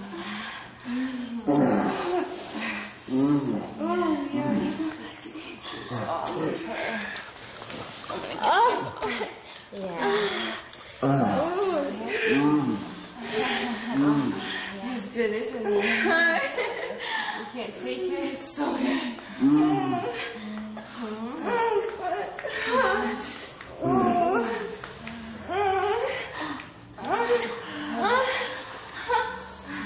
Oh, 11.03 11.91
yeah. 12.03 12.37
It's 14.95 15.07
good, 15.13 15.31
isn't 15.31 15.65
it? 15.65 16.41
You 17.41 17.45
can't 17.53 17.75
take 17.75 17.99
it. 17.99 18.33
It's 18.33 18.55
so 18.55 18.65
good. 18.77 19.17
Mm. 19.41 20.21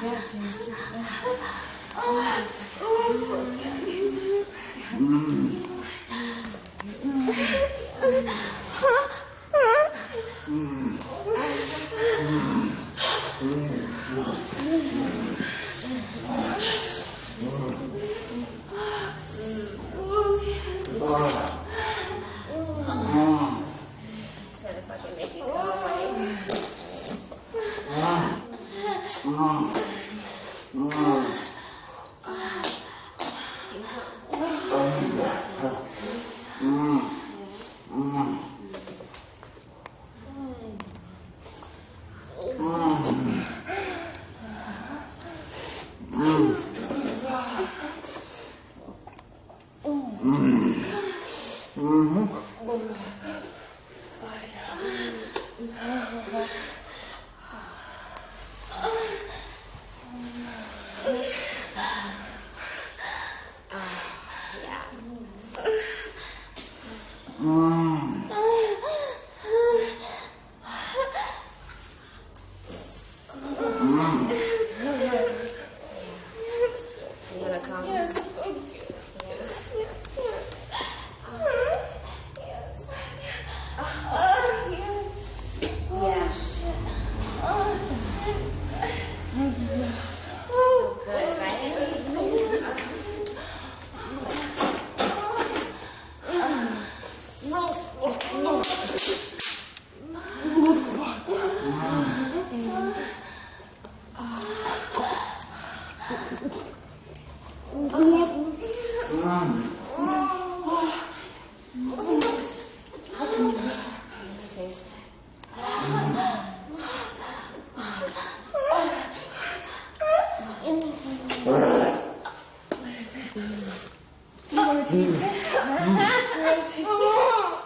Yeah, 0.04 0.22
James, 0.32 0.58
keep 0.58 0.68
it. 0.68 0.76
Said 24.54 24.76
if 24.78 24.90
I 24.92 24.98
can 24.98 25.16
make 25.16 25.36
it 25.36 25.42
go 25.42 25.52
away. 25.52 26.46
Yeah. 54.22 54.32
You 77.34 77.42
wanna 77.42 77.60
come? 77.60 77.86
Yeah. 77.86 78.26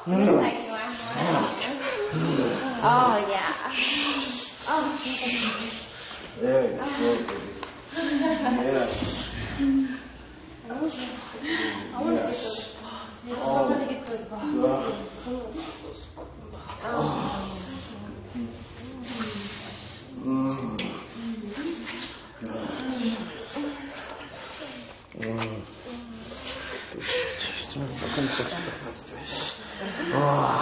Good, 0.06 0.30
right? 0.36 0.60
Oh 4.72 5.00
yeah. 5.06 6.42
There 6.42 6.72
you 6.72 6.78
go, 6.78 6.86
baby. 7.28 7.50
Yes. 8.64 9.36
Yes. 12.06 12.76
I 30.02 30.59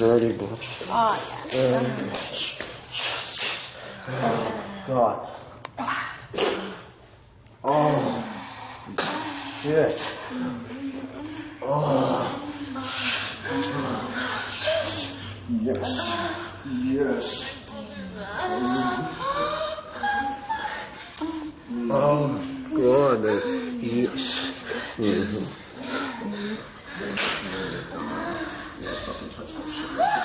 want 0.00 0.20
to 0.20 0.28
get 0.28 0.38
those 0.38 0.86
balls. 0.86 1.50
Dirty 1.50 2.04
butch. 2.08 2.58
Oh. 4.08 4.84
God. 4.86 5.28
Oh. 7.64 8.22
Shit. 9.62 10.18
Oh. 11.62 12.42
Yes. 15.62 15.90
Yes. 16.84 17.66
Oh, 21.88 22.42
God. 22.74 22.96
on 23.06 23.22
then. 23.22 23.80
Yes. 23.80 25.55
Oh, 29.48 30.15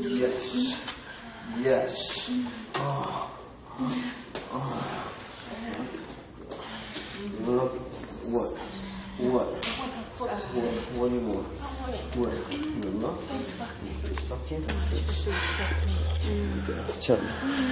Yes. 0.00 0.96
Yes. 1.60 2.30
Oh. 2.74 3.30
Oh. 4.52 5.14
Look. 7.40 7.72
What? 8.24 8.50
What? 9.18 9.48
What? 10.18 10.30
What 10.96 11.08
do 11.10 11.14
you 11.14 11.26
want? 11.26 11.46
What? 12.16 12.34
You 12.52 12.90
enough? 12.90 13.20
Face 13.30 14.20
fucking? 14.28 14.64
Tell 17.00 17.20
me. 17.20 17.30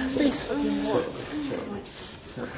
Face 0.09 0.41
fucking 0.43 0.83
what? 0.85 1.05
Grab 1.49 1.77
it 1.77 2.22
like 2.37 2.49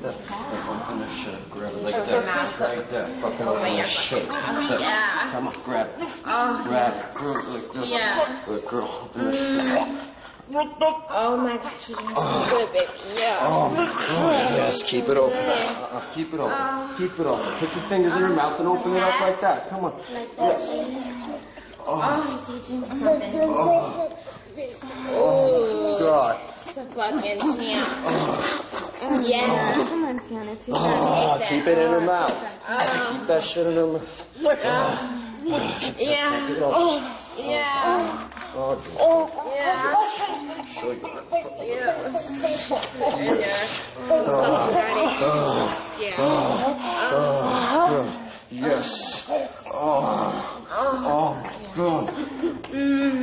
that. 0.00 0.14
Like 0.50 0.68
open 0.68 0.98
the 0.98 1.08
shirt. 1.08 1.50
Grab 1.50 1.74
it 1.74 1.82
like 1.82 2.06
that. 2.88 3.08
Fucking 3.20 3.46
open 3.46 3.76
the 3.76 3.84
shirt. 3.84 4.28
Like. 4.28 5.30
Come 5.30 5.48
on, 5.48 5.54
grab 5.64 5.88
it. 5.88 5.94
Grab 6.22 6.94
it. 6.94 7.14
Grab 7.14 7.36
it 7.36 7.48
like 7.48 7.72
that. 7.72 7.86
Yeah. 7.86 8.42
Good 8.46 8.64
girl. 8.66 8.90
Open 9.04 9.24
the 9.26 9.32
shirt. 9.36 9.88
Oh 10.46 11.36
my 11.38 11.56
gosh, 11.56 11.88
you're 11.88 11.98
doing 11.98 12.14
so 12.14 12.46
good, 12.50 12.72
baby. 12.72 12.92
Yeah. 13.16 13.38
Oh 13.42 13.70
my 13.70 13.86
god. 13.86 14.52
Yes, 14.52 14.82
keep 14.82 15.08
it 15.08 15.16
open. 15.16 15.38
Uh, 15.38 15.88
uh, 15.92 16.02
keep 16.12 16.34
it 16.34 16.40
open. 16.40 16.96
Keep 16.96 17.18
it 17.18 17.26
open. 17.26 17.52
Put 17.54 17.72
your 17.74 17.84
fingers 17.84 18.14
in 18.14 18.20
your 18.20 18.28
mouth 18.30 18.58
and 18.60 18.68
open 18.68 18.94
it 18.94 19.02
up 19.02 19.20
like 19.20 19.40
that. 19.40 19.70
Come 19.70 19.84
on. 19.86 19.94
Yes. 20.36 21.40
Oh, 21.86 22.46
he's 22.46 22.62
teaching 22.62 22.80
me 22.80 22.88
something. 22.88 23.40
Oh 23.40 24.16
god. 25.98 26.38
So 26.74 26.84
fucking 26.86 27.38
damn. 27.38 29.24
Yeah. 29.24 29.74
Come 29.74 30.04
on, 30.04 30.18
Tiana, 30.18 30.56
take 30.56 30.66
that. 30.66 30.74
Oh, 30.74 31.38
keep 31.48 31.66
it 31.66 31.78
in 31.78 31.90
her 31.90 32.00
mouth. 32.00 32.32
Keep 33.12 33.26
that 33.26 33.42
shit 33.42 33.66
in 33.66 33.74
her 33.74 33.86
mouth. 33.86 34.30
Yeah. 34.42 35.60
Open. 36.62 37.02
Yeah. 37.36 38.28
Oh, 38.56 38.70
Yeah. 39.54 39.94
show 40.64 40.90
you. 40.92 41.00
Yeah. 41.60 42.12
Yeah. 46.00 46.16
God. 47.10 48.06
Yes. 48.50 49.28
Oh. 49.72 50.64
Oh 50.70 51.34
god. 51.76 52.04
Oh. 52.72 53.20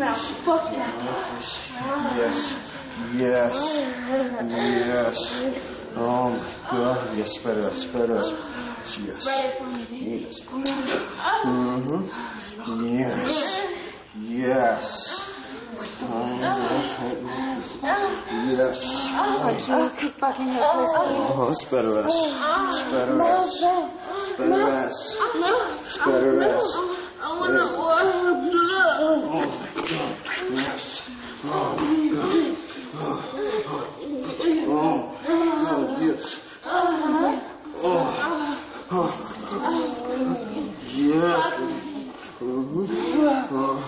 Mouth. 0.00 0.16
Fuck 0.16 0.64
that. 0.72 0.96
Yes. 2.16 2.56
Yes. 3.16 3.54
Yes. 4.48 5.16
Oh 5.94 6.30
my 6.30 6.38
God. 6.70 7.16
Yes, 7.18 7.30
spread 7.38 7.58
it 7.58 7.64
out. 7.64 7.72
Spread 7.72 8.08
it 8.08 8.16
out. 8.16 8.32
Yes. 9.04 9.26
Yes. 9.90 10.40
Mm-hmm. 11.44 12.02
Yes. 12.96 13.32
Yes. 14.20 15.26
Yes. 18.48 18.78
Oh, 19.12 19.56
jeez, 19.60 19.92
keep 19.98 20.14
fucking 20.14 20.48
her 20.48 20.60
pussy. 20.60 20.96
Oh, 20.96 21.48
it's 21.52 21.64
better 21.64 21.98
ass. 21.98 22.16
It's 22.72 22.84
better 22.90 23.20
ass. 23.22 23.52
It's 24.16 24.32
better 24.38 24.62
ass. 24.62 24.98
It's 25.84 25.98
better 25.98 26.42
ass. 26.42 26.68
I 27.22 27.24
Yes. 29.90 31.10
Oh, 31.46 31.74
yes. 32.12 32.60
Oh, 32.94 33.26
oh, 34.68 35.18
oh, 35.26 35.98
yes. 36.00 36.46
Oh, 36.64 36.70
oh, 38.92 39.10
yes. 40.94 41.44
Oh, 42.40 42.70
oh, 43.42 43.82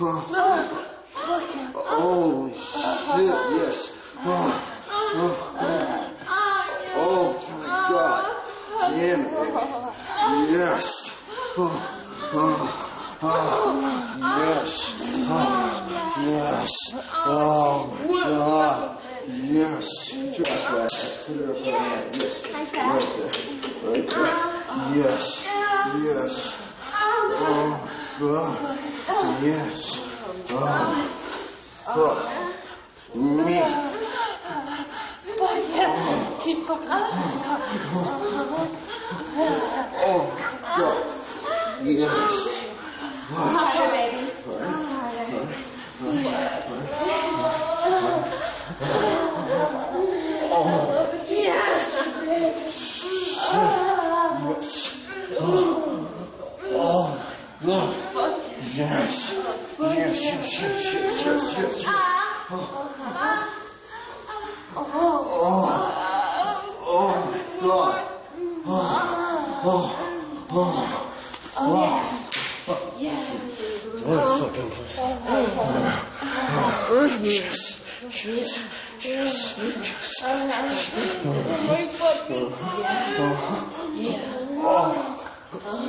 oh. 0.00 0.88
Oh, 1.94 2.50
shit, 2.50 3.38
yes. 3.60 3.78
Oh, 4.18 4.50
oh, 4.90 5.36
oh. 5.60 6.10
oh 6.96 7.38
my 7.52 7.66
God. 7.92 8.24
Damn 8.98 9.20
it. 9.20 9.30
Yes. 10.50 10.84
Oh, 11.56 11.70
oh 12.34 12.91
oh, 13.24 14.16
yes. 14.44 14.94
Oh, 15.28 16.24
yes. 16.26 16.70
Oh 17.14 17.86
my 18.08 18.22
God. 18.22 18.98
Yes. 19.28 19.86
Just 20.36 20.68
right. 20.70 20.90
Put 21.26 21.36
it 21.36 21.46
up 21.48 21.56
right 21.56 22.12
there. 22.12 22.22
Yes. 22.22 22.34
Right 22.52 22.70
there. 22.72 22.90
Right 23.90 24.08
there. 24.10 24.30
Yes. 24.96 25.22
Yes. 26.02 26.32
Oh, 26.94 27.78
God. 28.18 28.54
Yes. 29.44 29.72
Oh, 30.50 30.66
fuck. 31.94 32.20
Me. 33.14 33.62
Keep 36.42 36.58
fucking. 36.66 36.88
Oh, 40.04 40.22
God. 40.76 41.02
Yes. 41.84 42.71
Yes. 43.32 43.72
Oh, 55.40 56.18
oh, 56.72 57.08
yes. 57.54 57.92
Yes, 58.72 59.34
yes, 59.78 60.24
yes, 60.24 60.62
yes, 60.62 60.92
yes, 60.92 61.24
yes, 61.24 61.54
yes. 61.58 61.84
Oh, 62.50 62.88
Oh. 64.74 64.86
Oh, 66.84 67.16
God. 67.60 68.00
Oh, 68.64 68.80
oh, 69.64 69.78
oh. 70.50 71.08
Oh, 71.54 72.31
fucking 74.38 74.70
pussy. 74.70 75.02
Yes, 77.24 77.82
yes, 78.24 78.50
yes, 79.04 79.58
yes. 79.58 80.22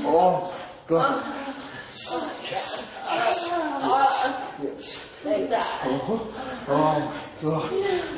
Oh, 0.06 0.54
God. 0.88 1.24
Yes, 1.90 2.12
yes, 2.52 2.94
yes, 4.62 5.10
yes. 5.24 5.60
Oh, 5.86 6.30
oh, 6.68 6.82
my 6.88 7.08
God. 7.42 7.72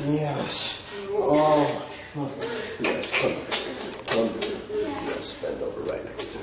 Yes. 0.06 0.82
Oh, 1.10 1.88
oh. 2.16 2.30
yes. 2.80 3.12
Come, 3.12 3.36
come. 4.06 4.30
Yes, 4.70 5.42
bend 5.42 5.62
over 5.62 5.80
right 5.82 6.04
next 6.04 6.32
to 6.32 6.38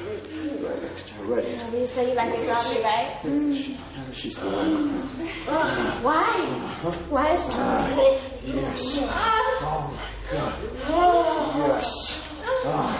Right 1.22 1.44
next 1.44 1.72
to 1.72 1.78
You 1.80 1.86
say 1.88 2.10
you 2.10 2.16
like 2.16 2.34
exotic, 2.38 2.84
right? 2.84 3.18
She, 3.54 3.78
she's 4.14 4.36
the 4.38 4.48
one. 4.48 4.90
Why? 6.04 6.24
Why 7.10 7.34
is 7.34 7.44
she 7.44 7.50
Yes. 8.56 9.00
Oh, 9.62 9.92
my 9.94 10.08
God. 10.32 10.54
Yes. 11.58 11.88
Oh, 12.46 12.98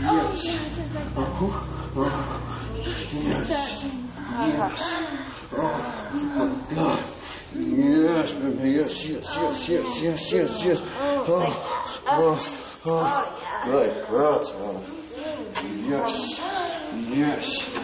yes. 0.02 0.36
Oh, 1.16 1.32
oh, 1.96 2.10
yes. 3.12 4.07
Yes. 4.30 4.82
Oh, 5.52 6.66
God. 6.74 7.04
Yes, 7.54 8.32
baby. 8.34 8.70
Yes, 8.70 9.06
yes, 9.08 9.36
yes, 9.36 9.68
yes, 9.68 10.02
yes, 10.02 10.32
yes, 10.32 10.64
yes. 10.64 10.80
Oh, 11.00 11.24
oh, 12.06 12.38
oh. 12.86 13.02
Right, 13.66 13.94
right. 14.10 14.46
Oh. 14.54 14.80
Yes. 15.86 16.40
Yes. 17.08 17.78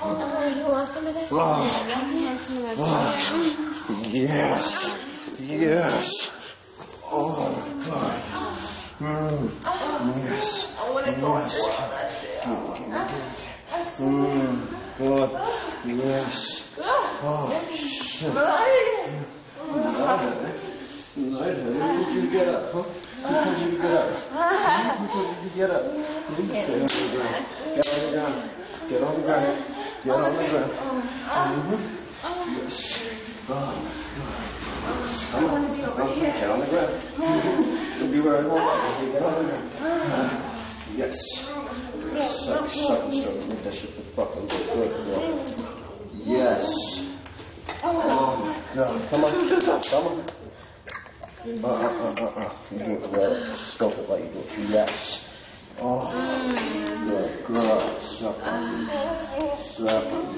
You 0.00 0.06
want 0.06 0.88
some 0.88 1.06
of 1.06 1.12
this? 1.12 1.28
Oh. 1.30 1.60
Yes. 4.08 4.96
Yes. 5.38 6.08
Oh, 7.12 7.52
God. 7.84 8.22
Mm. 9.00 9.50
Yes. 10.24 10.74
Yes. 11.20 11.52
Mm. 14.00 14.56
God. 14.98 15.30
Yes. 15.84 16.80
Oh, 17.22 17.52
shit. 17.70 18.32
Honey. 18.32 19.20
Who 21.14 21.30
told 21.36 22.08
you 22.14 22.24
get 22.30 22.48
up, 22.48 22.72
huh? 22.72 22.84
Told 23.44 23.58
you 23.60 23.78
get 23.78 23.92
up? 23.92 24.08
Told 25.12 25.36
you 25.44 25.50
get 25.52 25.70
up? 25.70 25.82
Hmm? 25.84 26.46
Get 26.48 26.70
on 26.70 26.88
the 26.88 27.08
ground. 28.16 28.50
Get 28.88 29.02
on 29.02 29.14
the 29.14 29.22
ground. 29.26 29.79
Get 30.04 30.14
on 30.14 30.34
the 30.34 30.44
ground. 30.48 30.72
Mhm. 31.30 31.78
Yes. 32.58 33.08
Oh, 33.48 33.54
Come 35.32 35.44
on. 35.44 35.76
Get 35.78 36.50
on 36.50 36.60
the 36.60 36.66
ground. 36.66 36.92
You'll 37.98 38.12
be 38.12 38.20
where 38.20 38.38
I 38.38 38.46
want 38.46 39.02
you. 39.02 39.12
Get 39.12 39.22
on 39.22 39.34
the 39.34 39.52
ground. 39.78 40.30
Yes. 40.96 41.16
Suck, 42.44 42.68
suck, 42.68 43.04
and 43.04 43.14
stroke. 43.14 43.48
Make 43.48 43.62
that 43.64 43.74
shit 43.74 43.90
feel 43.90 44.26
fucking 44.26 44.46
good, 44.48 44.92
girl. 45.06 45.54
Yes. 46.24 46.64
Oh 47.82 47.92
my 47.94 48.74
god. 48.74 49.10
Come 49.10 49.24
on. 49.24 49.30
Come 49.30 50.06
on. 50.06 50.24
Uh, 51.64 51.66
uh, 51.66 51.70
uh, 51.70 52.24
uh, 52.24 52.40
uh. 52.44 52.52
You 52.72 52.78
do 52.78 52.92
it 52.92 53.10
well. 53.10 53.34
Stroke 53.56 53.96
it 53.98 54.08
like 54.10 54.24
you 54.24 54.30
do 54.30 54.38
it. 54.40 54.68
Yes. 54.70 55.29
Oh, 55.82 56.12
good 57.06 57.44
girl. 57.46 58.00
Suck 58.00 58.36
it. 58.36 58.44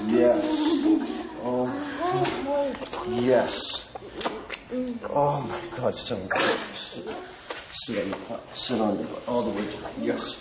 Yes. 0.07 0.45
Oh, 1.43 1.67
yes. 3.09 3.93
Oh 5.09 5.41
my 5.41 5.77
god, 5.77 5.95
so. 5.95 6.15
Sit, 6.73 7.09
sit 7.19 8.03
on 8.03 8.09
the 8.11 8.17
butt. 8.29 8.55
Sit 8.55 8.79
on 8.79 8.97
the. 8.97 9.05
All 9.27 9.41
the 9.43 9.49
way 9.51 9.65
down. 9.69 9.91
Yes. 9.99 10.37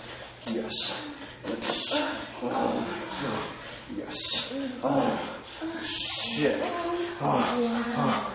Yes. 0.52 1.10
Yes. 1.48 1.92
Oh. 2.42 2.86
Yes. 3.96 4.80
Oh, 4.84 5.18
shit. 5.82 6.60
Oh, 7.20 7.44
oh, 7.98 8.32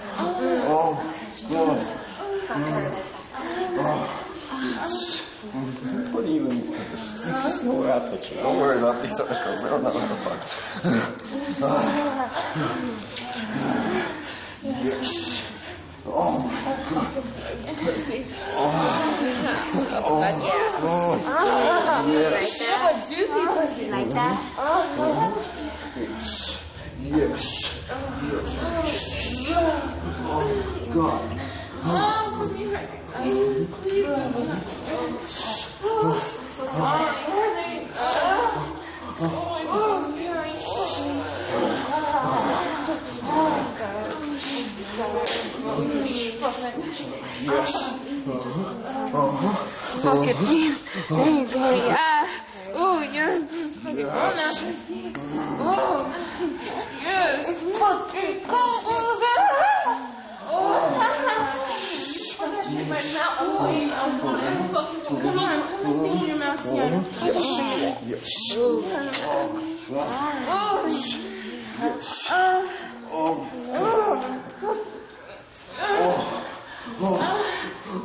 oh 1.50 1.72
my 2.50 2.82
god. 3.78 4.10
What 5.38 6.26
do 6.26 6.32
you 6.32 6.41
mean? 6.41 6.71
There's 6.71 7.23
just 7.23 7.63
no 7.65 7.76
way 7.82 7.91
I'll 7.91 8.10
put 8.10 8.32
you. 8.32 8.38
Don't 8.38 8.58
worry 8.60 8.80
about 8.80 9.04
these 9.04 9.19
other 9.19 9.36
girls. 9.43 9.62
They 9.62 9.69
don't 9.69 9.84
know 9.84 9.91
how 9.91 10.08
to 10.08 10.15
fuck. 10.15 10.39
Yes. 14.63 15.43
Oh 16.06 16.39
my 16.39 16.62
god. 16.89 17.13
Oh, 18.50 18.63
oh 20.04 20.21
god. 20.82 21.21
Yes. 22.10 22.62
Like 23.91 24.10
that? 24.10 24.43
Yes. 25.97 26.63
Yes. 27.04 27.45
Yes. 28.32 28.58
Oh 30.23 30.43
my 30.88 30.93
god. 30.93 31.23
Please. 50.38 50.89
Oh, 51.10 51.41
yes. 51.54 52.30
Oh, 52.73 53.02
yes. 53.12 53.41
Fucking 57.80 58.39
go 58.47 58.63
over! 58.88 60.17
Oh, 60.50 60.94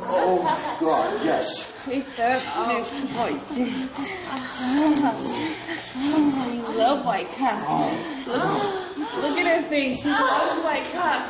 Oh, 0.05 0.77
God, 0.79 1.25
yes. 1.25 1.71
Oh. 7.67 7.93
Look, 9.21 9.37
at 9.39 9.61
her 9.61 9.69
face. 9.69 10.01
She 10.01 10.09
loves 10.09 10.63
white 10.63 10.85
cock. 10.93 11.29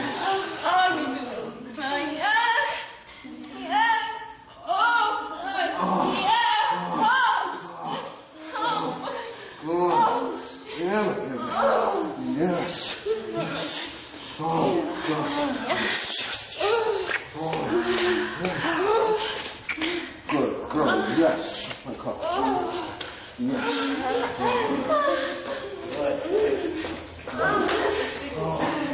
Yes. 11.61 13.05
Yes. 13.33 14.37
Oh, 14.39 14.81
God. 15.07 15.29
Yes. 15.67 16.57
Oh, 17.37 17.53
yes. 18.41 18.61
Good 20.27 20.53
girl. 20.69 21.05
Yes. 21.17 21.85
My 21.85 21.93
cup. 21.93 22.17
Yes. 23.37 23.71
Oh, 28.37 28.59
yeah. 28.85 28.90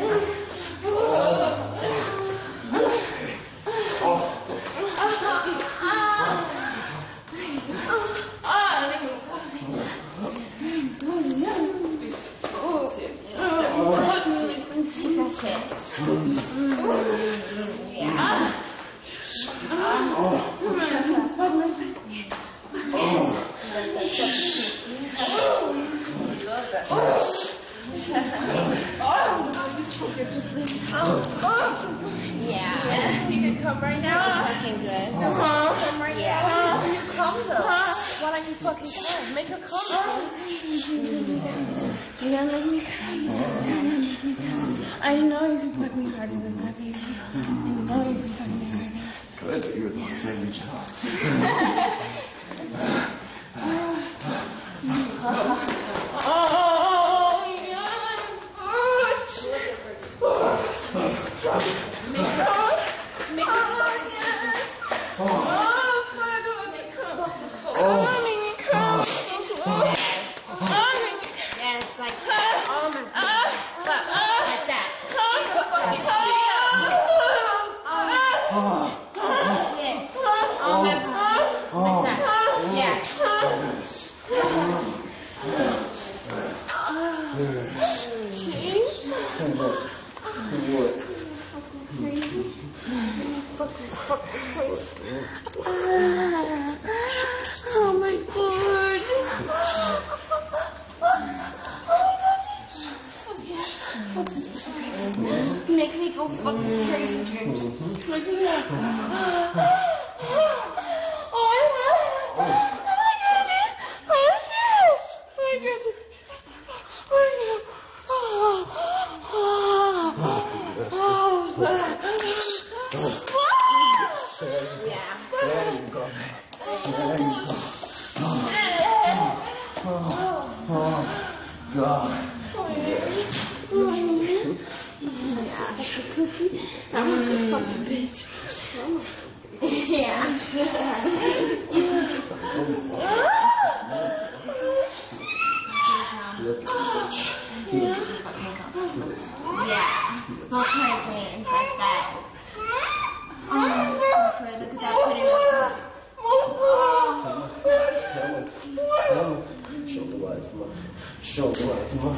Show 161.21 161.51
the 161.51 161.65
lights, 161.65 161.93
ma. 161.95 162.15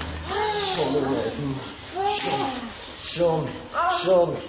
Show 0.76 0.90
the 0.92 1.00
lights, 1.02 1.40
ma. 1.46 1.54
Show 2.08 2.38
ma. 2.38 2.58
Show 3.10 3.38
me. 3.42 3.50
Show 4.02 4.26
me. 4.26 4.40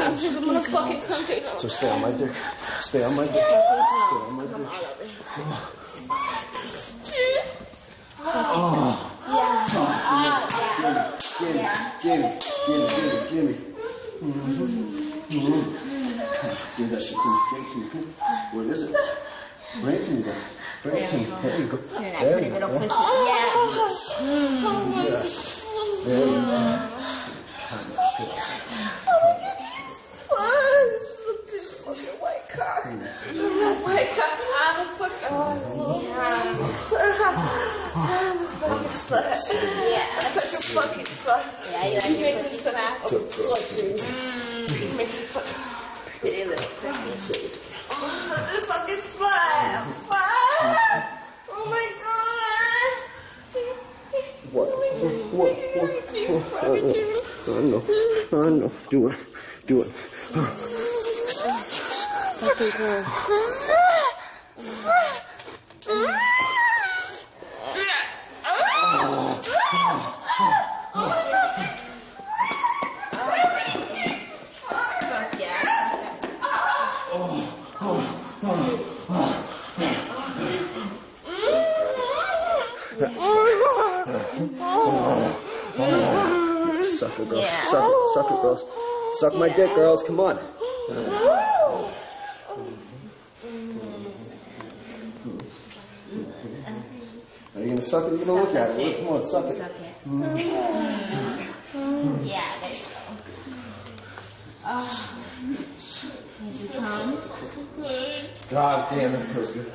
I'm 0.00 0.14
gonna 0.46 0.62
fucking 0.62 1.00
come 1.02 1.20
off. 1.22 1.60
So 1.60 1.68
stay 1.68 1.90
on 1.90 2.00
my 2.00 2.10
dick. 2.12 2.32
Stay 2.80 3.04
on 3.04 3.14
my 3.14 3.26
dick. 3.26 3.34
Stay 3.34 4.16
on 4.16 4.34
my 4.36 4.44
dick. 4.46 4.68
Gimme, 11.38 11.68
gimme, 12.02 12.28
gimme, 12.66 13.28
gimme. 13.30 13.54
Mhm. 14.20 14.32
Give 14.32 14.34
that 14.34 14.46
shit 14.48 14.58
to 14.58 15.42
me. 15.42 15.44
Give 15.44 15.54
it 15.54 15.87
우리가 16.78 16.98
지금 17.00 17.22
브레이킹 17.50 18.14
what 18.52 18.66
is 18.70 18.82
it? 18.84 18.94
Breaking 19.82 20.22
the 20.22 20.32
breaking. 20.82 21.26
There 21.42 21.58
you 21.60 21.66
go. 21.66 21.78
And 21.98 22.16
I 22.16 22.18
put 22.32 22.42
a 22.42 22.48
little 22.48 22.70
pussy. 22.78 22.94
Yeah. 23.26 23.52
Mm. 24.22 24.62
There 26.04 26.26
you 26.26 26.34
go. 26.34 26.98
slut. 39.08 39.24
Yeah. 39.90 40.04
Such 40.30 40.52
a 40.52 40.62
fucking 40.74 41.04
slut. 41.04 41.44
Yeah, 41.72 41.88
you 41.88 41.94
like 41.96 42.10
you 42.10 42.20
make 42.20 42.36
me 42.50 42.56
such 42.58 42.74
a 42.74 43.16
make 44.96 45.08
me 45.08 45.26
such 45.28 45.77
Pretty 46.20 46.44
little 46.44 46.68
pussy. 46.80 47.48
such 47.48 47.90
a 47.90 48.60
fucking 48.62 49.02
slut. 49.06 49.86
Fuck. 50.08 51.04
Oh 51.48 51.64
my 51.70 51.86
god. 52.02 53.62
What? 54.50 54.68
What? 55.32 55.54
What? 55.76 55.92
I 57.48 57.62
know. 57.62 57.82
I 58.32 58.50
know. 58.50 58.70
Do 58.90 59.08
it. 59.10 59.18
Do 59.66 59.82
it. 59.82 59.90
Fuck 65.86 66.18
it, 87.28 87.30
girls. 87.30 87.44
Yeah. 87.44 87.62
Suck 87.62 87.90
it. 87.90 87.94
Suck 88.14 88.30
it, 88.30 88.42
girls. 88.42 88.64
Suck 89.14 89.34
my 89.34 89.48
dick, 89.48 89.74
girls. 89.74 90.02
Come 90.02 90.20
on. 90.20 90.38
Are 97.54 97.60
you 97.60 97.68
gonna 97.70 97.82
suck 97.82 98.04
it? 98.04 98.12
Are 98.12 98.16
you 98.16 98.24
gonna 98.24 98.40
look 98.44 98.54
at 98.54 98.78
it? 98.78 98.98
Come 98.98 99.08
on, 99.08 99.22
suck 99.24 99.44
it. 99.46 99.56
Suck 99.58 99.70
it. 99.70 100.08
Mm. 100.08 100.38
Yeah, 102.24 102.58
there 102.60 102.70
you 102.70 102.76
go. 102.76 102.82
Ah. 104.64 104.76
Oh. 104.80 105.18
Did 106.40 106.54
you 106.54 106.68
come? 106.68 107.16
God 108.48 108.88
damn 108.90 109.14
it, 109.14 109.18
feels 109.18 109.50
good. 109.50 109.72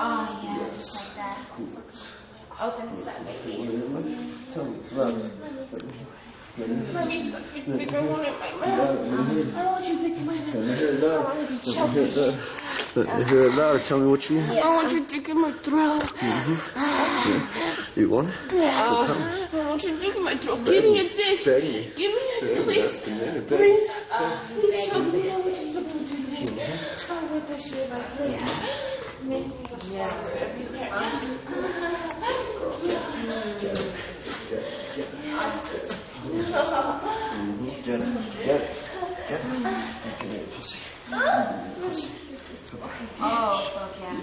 Oh, 0.00 0.40
yeah, 0.42 0.68
just 0.72 0.94
like 0.96 1.12
that. 1.16 1.38
Open 2.60 2.86
this 2.96 3.06
up, 3.06 3.18
baby. 3.26 3.54
Tell 4.52 4.64
me, 4.64 4.76
love. 4.92 5.16
Let 6.98 7.08
me 7.08 7.30
suck 7.30 7.42
your 7.54 7.76
dick. 7.76 7.92
I 7.94 8.00
want 8.00 8.22
it 8.22 8.28
in 8.28 8.34
my 8.60 8.66
mouth. 8.66 9.56
I 9.56 9.64
want 9.66 9.84
your 9.88 9.98
dick 10.02 10.16
in 10.18 10.26
my 10.26 10.34
mouth. 10.34 10.54
Let 10.54 10.64
me 10.66 10.74
hear 10.74 10.88
it 10.88 11.00
loud. 11.00 11.24
Let 11.36 11.50
me 11.50 11.56
hear 11.58 12.04
it 12.04 12.16
loud. 12.16 12.34
Let 12.96 13.06
me 13.18 13.24
hear 13.24 13.42
it 13.46 13.54
loud. 13.54 13.82
Tell 13.82 13.98
me 13.98 14.06
what 14.08 14.30
you 14.30 14.36
want. 14.38 14.50
I 14.50 14.74
want 14.74 14.92
your 14.92 15.04
dick 15.06 15.28
in 15.28 15.40
my 15.40 15.52
throat. 15.52 16.12
You 17.96 18.10
want 18.10 18.28
it? 18.28 18.34
I 18.52 19.54
want 19.68 19.82
your 19.84 19.98
dick 19.98 20.16
in 20.16 20.22
my 20.24 20.36
throat. 20.36 20.64
Give 20.64 20.84
me 20.84 20.96
your 20.96 21.08
dick. 21.08 21.44
Beg 21.44 21.62
me. 21.64 21.90
Give 21.96 22.12
me 22.12 22.20
your 22.30 22.40
dick, 22.40 22.64
please. 22.64 23.00
Please. 23.46 23.88
Uh, 24.10 24.38
please 24.48 24.86
show 24.86 25.02
me 25.02 25.28
how 25.28 25.38
much 25.38 25.60
you 25.60 25.80
with 25.80 26.10
your 26.10 26.46
dick. 26.46 26.68
I 27.10 27.12
want 27.30 27.48
that 27.48 27.60
shit 27.60 27.84
in 27.84 27.90
my 27.90 28.02
face. 28.02 28.42
Make 29.22 29.46
me 29.46 29.52
a 29.64 29.76
flower 29.76 30.30
everywhere. 30.36 30.88
Get 36.18 36.34
it. 36.34 36.50
Get 37.84 38.00
it. 38.00 38.06
Get 38.44 38.60
it. 38.60 38.66
Give 39.28 40.30
me 40.30 40.36
your 40.36 40.46
pussy. 40.48 40.78
Pussy. 41.80 42.10
Come 42.70 42.82
on. 42.82 42.90
Oh, 43.20 43.56
fuck 43.72 43.94
yeah. 44.00 44.14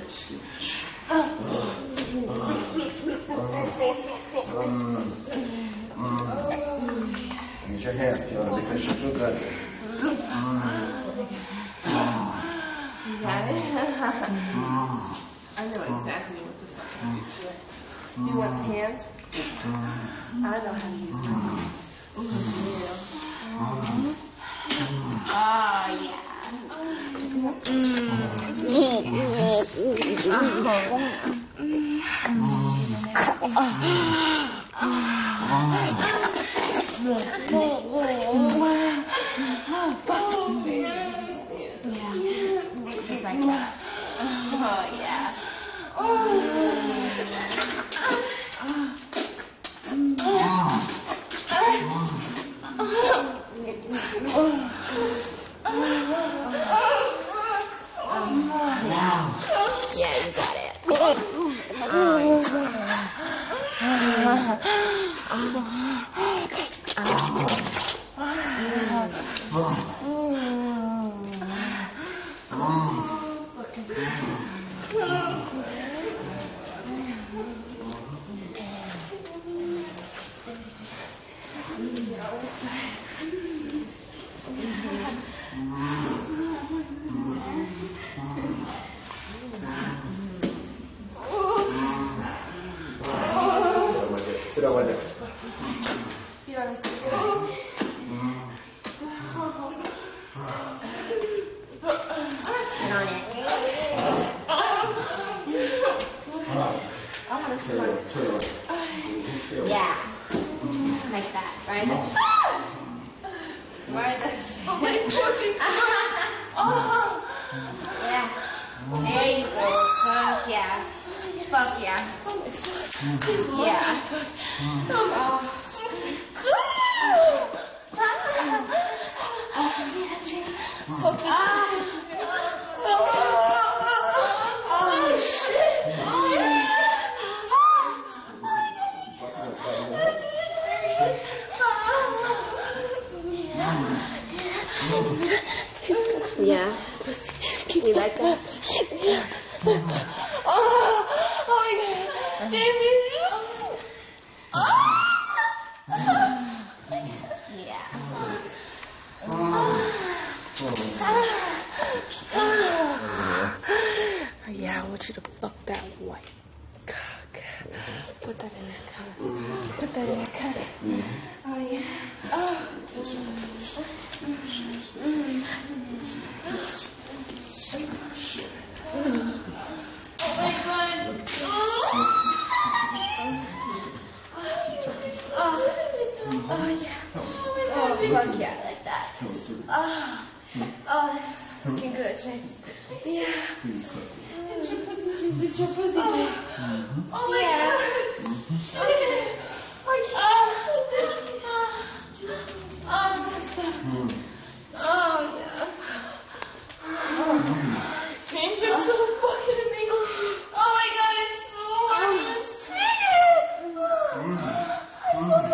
Use 7.69 7.83
your 7.83 7.93
hands, 7.93 8.31
you 8.31 8.37
know, 8.37 8.55
because 8.55 8.83
you 8.85 8.91
feel 8.91 9.13
good. 9.13 9.35
Mm. 9.95 10.61
You 13.07 13.15
got 13.21 13.49
it? 13.51 13.61
I 15.57 15.59
know 15.67 15.83
exactly 15.95 16.39
what 16.41 16.55
the 16.59 16.65
fuck 16.67 16.89
to 16.99 17.05
do 17.13 17.19
to 17.21 17.41
it. 17.47 17.59
He 18.15 18.31
wants 18.37 18.59
hands. 18.61 19.01
I 19.33 19.37
don't 20.37 20.43
know 20.43 20.73
how 20.73 20.79
to 20.79 20.87
use 20.97 21.19
my 21.19 21.25
hands. 21.25 21.84
Oh, 22.17 22.21
yeah. 22.21 22.95
Like 43.23 43.41
that. 43.41 43.73
Oh, 44.67 44.89
yeah. 45.01 45.25
Yeah, 51.67 51.81
you 58.29 59.14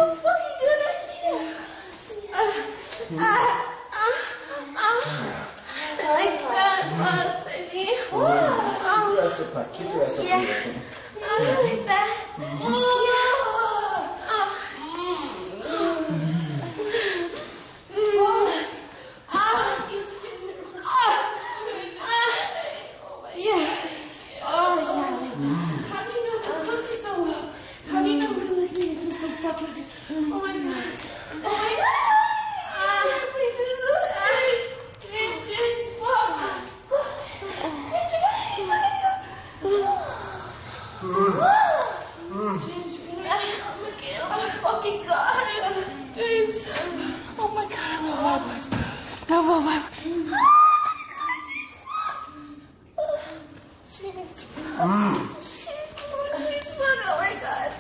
so 0.01 0.15
fucking 0.15 0.55
good. 0.59 0.81
I 0.81 0.93
can't. 1.05 1.57
Ah, 3.19 3.29
ah. 3.93 4.15
I 5.99 6.09
like 6.17 6.41
that. 6.49 6.81
Uh. 6.97 7.37
Keep 7.71 7.87
your 8.09 8.27
ass 9.21 9.39
up. 9.41 9.73
Keep 9.73 9.87
your 9.93 10.03
ass 10.03 10.19
up 10.19 10.25
Yeah. 10.25 10.41
high. 10.41 10.73
I 11.21 11.33
like 11.63 11.85
that. 11.85 12.09
Yeah. 23.37 23.65
How 24.41 24.75
do 26.03 26.11
you 26.11 26.21
know 26.25 26.37
this 26.41 26.57
pussy 26.67 26.95
so 27.01 27.11
well? 27.23 27.45
How 27.89 27.99
do 28.03 28.07
you 28.09 28.17
know 28.19 28.33
who 28.33 28.41
to 28.47 28.53
lick 28.53 28.77
me 28.77 28.89
and 28.89 28.97
feel 28.99 29.11
so 29.11 29.27
fucking 29.27 29.91
Oh 30.13 30.19
my 30.19 30.51
god. 30.51 30.83
Oh 31.31 31.55
my 31.55 31.71
god. 31.79 32.01
Ah, 32.73 33.07
please, 33.31 33.55
this 33.57 33.69
is 33.71 33.79
so 33.87 33.93
James. 34.19 34.65
James, 35.07 35.39
James, 35.47 35.87
fuck. 35.99 36.35
Fuck. 36.89 37.15
James, 37.39 38.11
you're 38.11 38.19
gonna 38.19 38.91
James, 42.67 42.95
you're 42.99 43.23
gonna 43.23 43.55
come 43.55 43.87
again. 43.87 44.19
Oh 44.21 44.27
my 44.35 44.49
fucking 44.59 44.99
god. 45.07 45.47
James. 46.13 46.55
Oh 47.39 47.47
my 47.55 47.63
god, 47.71 47.87
I 47.87 48.03
love 48.03 48.19
white 48.21 48.43
boys. 48.45 48.67
I 49.29 49.31
love 49.31 49.63
white 49.63 49.85
boys. 49.87 50.11
James. 53.95 54.11
James, 54.13 54.39
fuck. 54.43 55.41
Oh 57.03 57.17
my 57.17 57.31
god. 57.41 57.71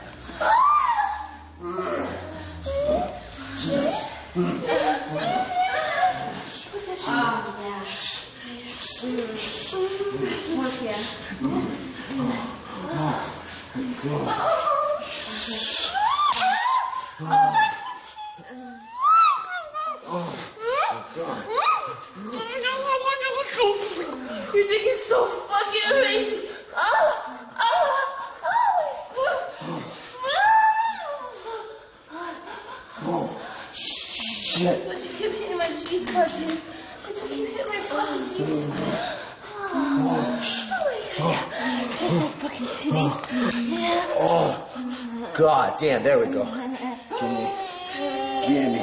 You 24.53 24.67
think 24.67 24.83
it's 24.85 25.05
so 25.07 25.27
fucking 25.27 25.91
amazing. 25.97 26.49
Oh, 26.75 27.39
oh, 27.61 27.87
oh. 28.43 28.71
oh. 33.03 33.29
Shit. 33.73 34.87
But 34.87 34.97
you 34.97 35.09
keep 35.17 35.31
hitting 35.31 35.57
my 35.57 35.67
G 35.67 35.99
spot, 35.99 36.29
Jim. 36.37 36.57
But 37.03 37.15
you 37.15 37.27
keep 37.29 37.47
hitting 37.47 37.67
my 37.71 37.79
fucking 37.79 38.23
spot. 38.27 38.81
Take 41.97 42.13
my 42.13 42.27
fucking 42.41 42.67
titties. 42.67 43.15
God 45.37 45.79
damn, 45.79 46.03
there 46.03 46.19
we 46.19 46.25
go. 46.25 46.43
Give 46.43 47.31
me. 47.31 47.47
Give 48.47 48.67
me. 48.73 48.81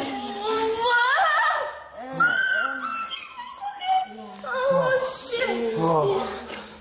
Oh, 4.71 4.93
shit. 5.31 5.75
Oh. 5.79 6.25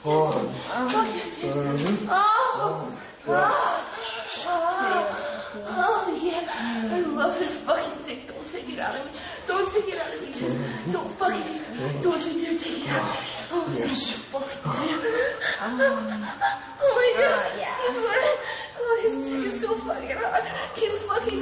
Oh. 0.06 0.54
Oh, 5.70 6.20
yeah. 6.24 6.42
I 6.50 7.02
love 7.02 7.38
this 7.40 7.62
fucking 7.62 8.04
thing. 8.04 8.20
Don't 8.26 8.48
take 8.48 8.70
it 8.70 8.80
out 8.80 8.96
of 8.96 9.06
me. 9.06 9.12
Don't 9.48 9.70
take 9.72 9.88
it 9.88 10.00
out 10.00 10.14
of 10.14 10.22
me, 10.22 10.32
Jim. 10.34 10.92
Don't 10.92 11.12
fucking, 11.12 12.02
don't 12.02 12.26
you 12.26 12.42
dare 12.42 12.58
take 12.58 12.84
it 12.84 12.90
out. 12.90 13.16
Oh, 13.52 13.76
yes. 13.78 14.12
fucking 14.32 14.74
Jim. 14.74 15.00
Oh, 15.62 16.92
my 16.96 17.10
God. 17.22 17.52
yeah. 17.58 17.74
Oh, 18.80 18.96
his 19.04 19.28
dick 19.28 19.46
is 19.48 19.60
so 19.62 19.76
fucking 19.76 20.16
hard. 20.18 20.44
Keep 20.76 20.92
fucking 21.10 21.42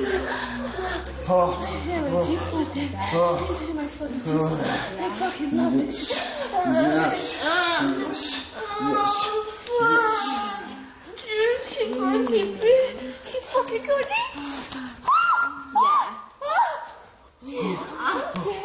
Oh. 1.28 1.58
Yeah, 1.88 2.02
my 2.02 2.22
Hitting 3.06 3.76
my 3.76 3.86
fucking 3.86 4.20
G-spot. 4.20 4.60
I 4.60 5.10
fucking 5.20 5.52
love 5.58 5.76
it. 5.76 5.86
Yes. 5.86 7.40
Yes. 7.44 8.02
Yes. 8.02 8.50
Oh, 8.82 9.44
fuck. 9.66 10.66
Dude, 11.16 11.62
keep 11.70 11.90
going, 11.94 12.26
keep 12.26 12.64
it. 12.64 13.16
Keep 13.26 13.44
fucking 13.44 13.84
going. 13.86 14.06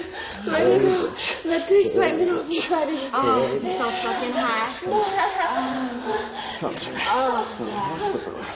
Let 0.46 0.68
it 0.68 0.82
go. 0.82 1.14
Let 1.46 1.68
the 1.68 1.76
excitement 1.86 2.32
off 2.32 2.50
inside 2.50 2.88
of 2.88 2.94
you. 2.94 3.00
Oh, 3.14 3.60
it's 3.62 3.78
so 3.78 3.90
fucking 3.90 4.34
hot. 4.34 4.70
Come, 6.60 6.76
Jimmy. 6.76 7.02
Oh. 7.08 7.44
Flip 8.12 8.28
around. 8.28 8.56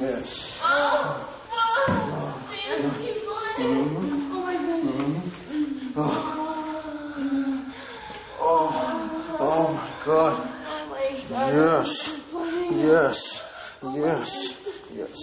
Yes. 0.00 0.60
Oh. 0.62 1.30
Oh 9.36 9.72
my 9.74 9.88
God. 10.04 10.53
Yes. 11.30 12.20
Yes. 12.72 13.42
Yes. 13.82 14.30
Yes. 14.94 15.20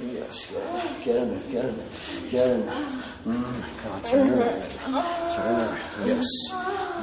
Yes. 0.00 0.46
Get 1.04 1.16
in 1.16 1.28
there. 1.30 1.40
Get 1.50 1.64
in 1.64 1.76
there. 1.76 1.86
Get 2.30 2.46
in 2.50 2.66
there. 2.66 2.74
Mm, 3.26 3.60
my 3.60 3.68
God. 3.82 4.04
Turn 4.04 4.28
around. 4.28 4.70
Turn 5.34 5.52
around. 5.54 5.78
Yes. 6.06 6.28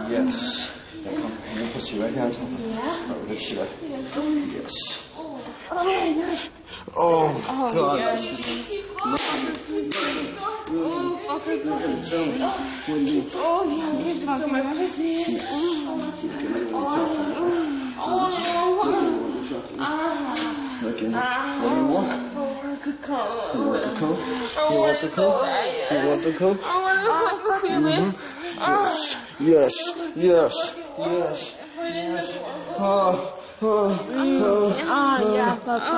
Yes. 0.10 0.36
Now 1.04 1.12
come. 1.12 1.32
I'm 1.50 1.58
gonna 1.58 1.70
push 1.72 1.88
you 1.94 2.02
right 2.02 2.16
down. 2.16 2.32
Yeah. 2.32 2.38
Oh, 3.10 3.26
good 3.28 3.40
shit. 3.40 3.70
Yes. 4.54 4.76
Oh 5.16 5.38
my 7.34 7.74
God. 7.74 7.94
Oh, 13.36 13.64
yeah. 13.68 14.04
Keep 14.04 14.20
fucking 14.24 14.52
my 14.52 14.62
pussy. 14.74 15.14
Look 16.72 17.63
in. 18.04 18.12
Want 18.12 18.34
any 21.02 21.82
more? 21.82 22.06
Oh, 22.36 22.62
I 22.64 22.76
could 22.82 23.00
come. 23.02 23.28
You 23.54 23.64
want 23.68 23.84
the 23.84 23.94
coke? 23.96 24.20
You 24.60 24.78
want 24.80 25.00
the 26.24 26.34
coke? 26.34 26.60
You 26.60 26.72
want? 26.82 27.00
I 27.00 27.12
want 27.24 27.62
to 27.62 27.78
it. 27.88 28.14
Yes. 28.60 29.18
Yes. 29.40 29.76
Yes. 30.16 30.54
Yes. 30.98 31.40
Yes. 31.78 32.40
Oh. 32.78 33.40
Oh. 33.62 34.08
Oh. 34.10 34.74
Oh, 34.86 35.36
yeah, 35.36 35.56
Papa. 35.64 35.94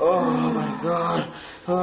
Oh 0.00 0.30
my 0.54 0.70
God. 0.82 1.20
Oh. 1.66 1.76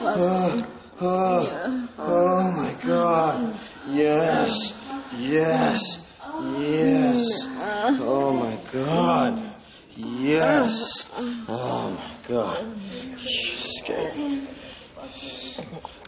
Oh. 0.00 0.66
Oh. 1.00 1.88
Oh 1.98 2.52
my 2.52 2.74
God. 2.86 3.54
Yes. 3.88 4.77
Yes. 5.28 5.78
Yes. 6.58 7.26
Oh 8.00 8.32
my 8.32 8.56
God. 8.72 9.42
Yes. 9.94 11.06
Oh 11.46 11.90
my 11.90 12.28
God. 12.28 12.64
Scared. 13.18 14.14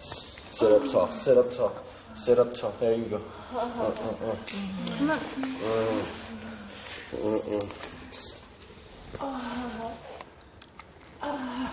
Sit 0.01 0.73
up 0.73 0.91
tall. 0.91 1.11
Sit 1.13 1.37
up 1.37 1.53
tall. 1.53 1.85
Sit 2.15 2.39
up 2.39 2.55
tall. 2.55 2.75
There 2.81 2.95
you 2.95 3.05
go. 3.05 3.23
Uh, 3.55 3.59
uh, 3.59 3.93
uh. 4.25 4.37
Uh-uh. 11.21 11.69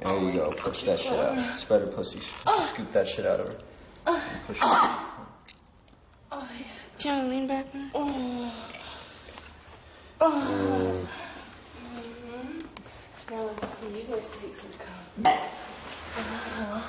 There 0.00 0.18
you 0.20 0.32
go. 0.32 0.52
Push 0.52 0.82
that 0.82 0.98
shit 0.98 1.12
out. 1.12 1.38
Spread 1.56 1.80
her 1.80 1.86
pussy. 1.86 2.20
Scoop 2.20 2.92
that 2.92 3.08
shit 3.08 3.24
out 3.24 3.40
of 3.40 3.48
her. 3.48 3.58
Push 4.46 4.58
it. 4.60 5.15
Do 6.30 7.08
you 7.08 7.14
want 7.14 7.24
to 7.24 7.30
lean 7.30 7.46
back? 7.46 7.66
Oh. 7.94 8.52
Oh. 10.20 11.06
man? 11.82 12.02
Mm-hmm. 12.02 12.58
Now 13.30 13.42
let's 13.60 13.78
see. 13.78 13.86
You 13.86 14.04
guys 14.04 14.30
take 14.40 14.56
some 14.56 14.72
cum. 14.78 14.94
Uh-huh. 16.18 16.82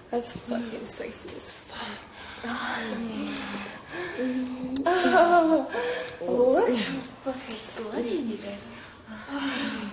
That's 0.10 0.32
fucking 0.32 0.86
sexy 0.86 1.36
as 1.36 1.52
fuck. 1.52 1.88
Uh-huh. 2.44 2.86
Oh, 6.22 6.52
look 6.52 6.68
how 6.68 7.00
fucking 7.24 7.56
slutty 7.56 8.28
you 8.28 8.36
guys 8.36 8.66
are. 8.66 9.36
Uh-huh. 9.36 9.88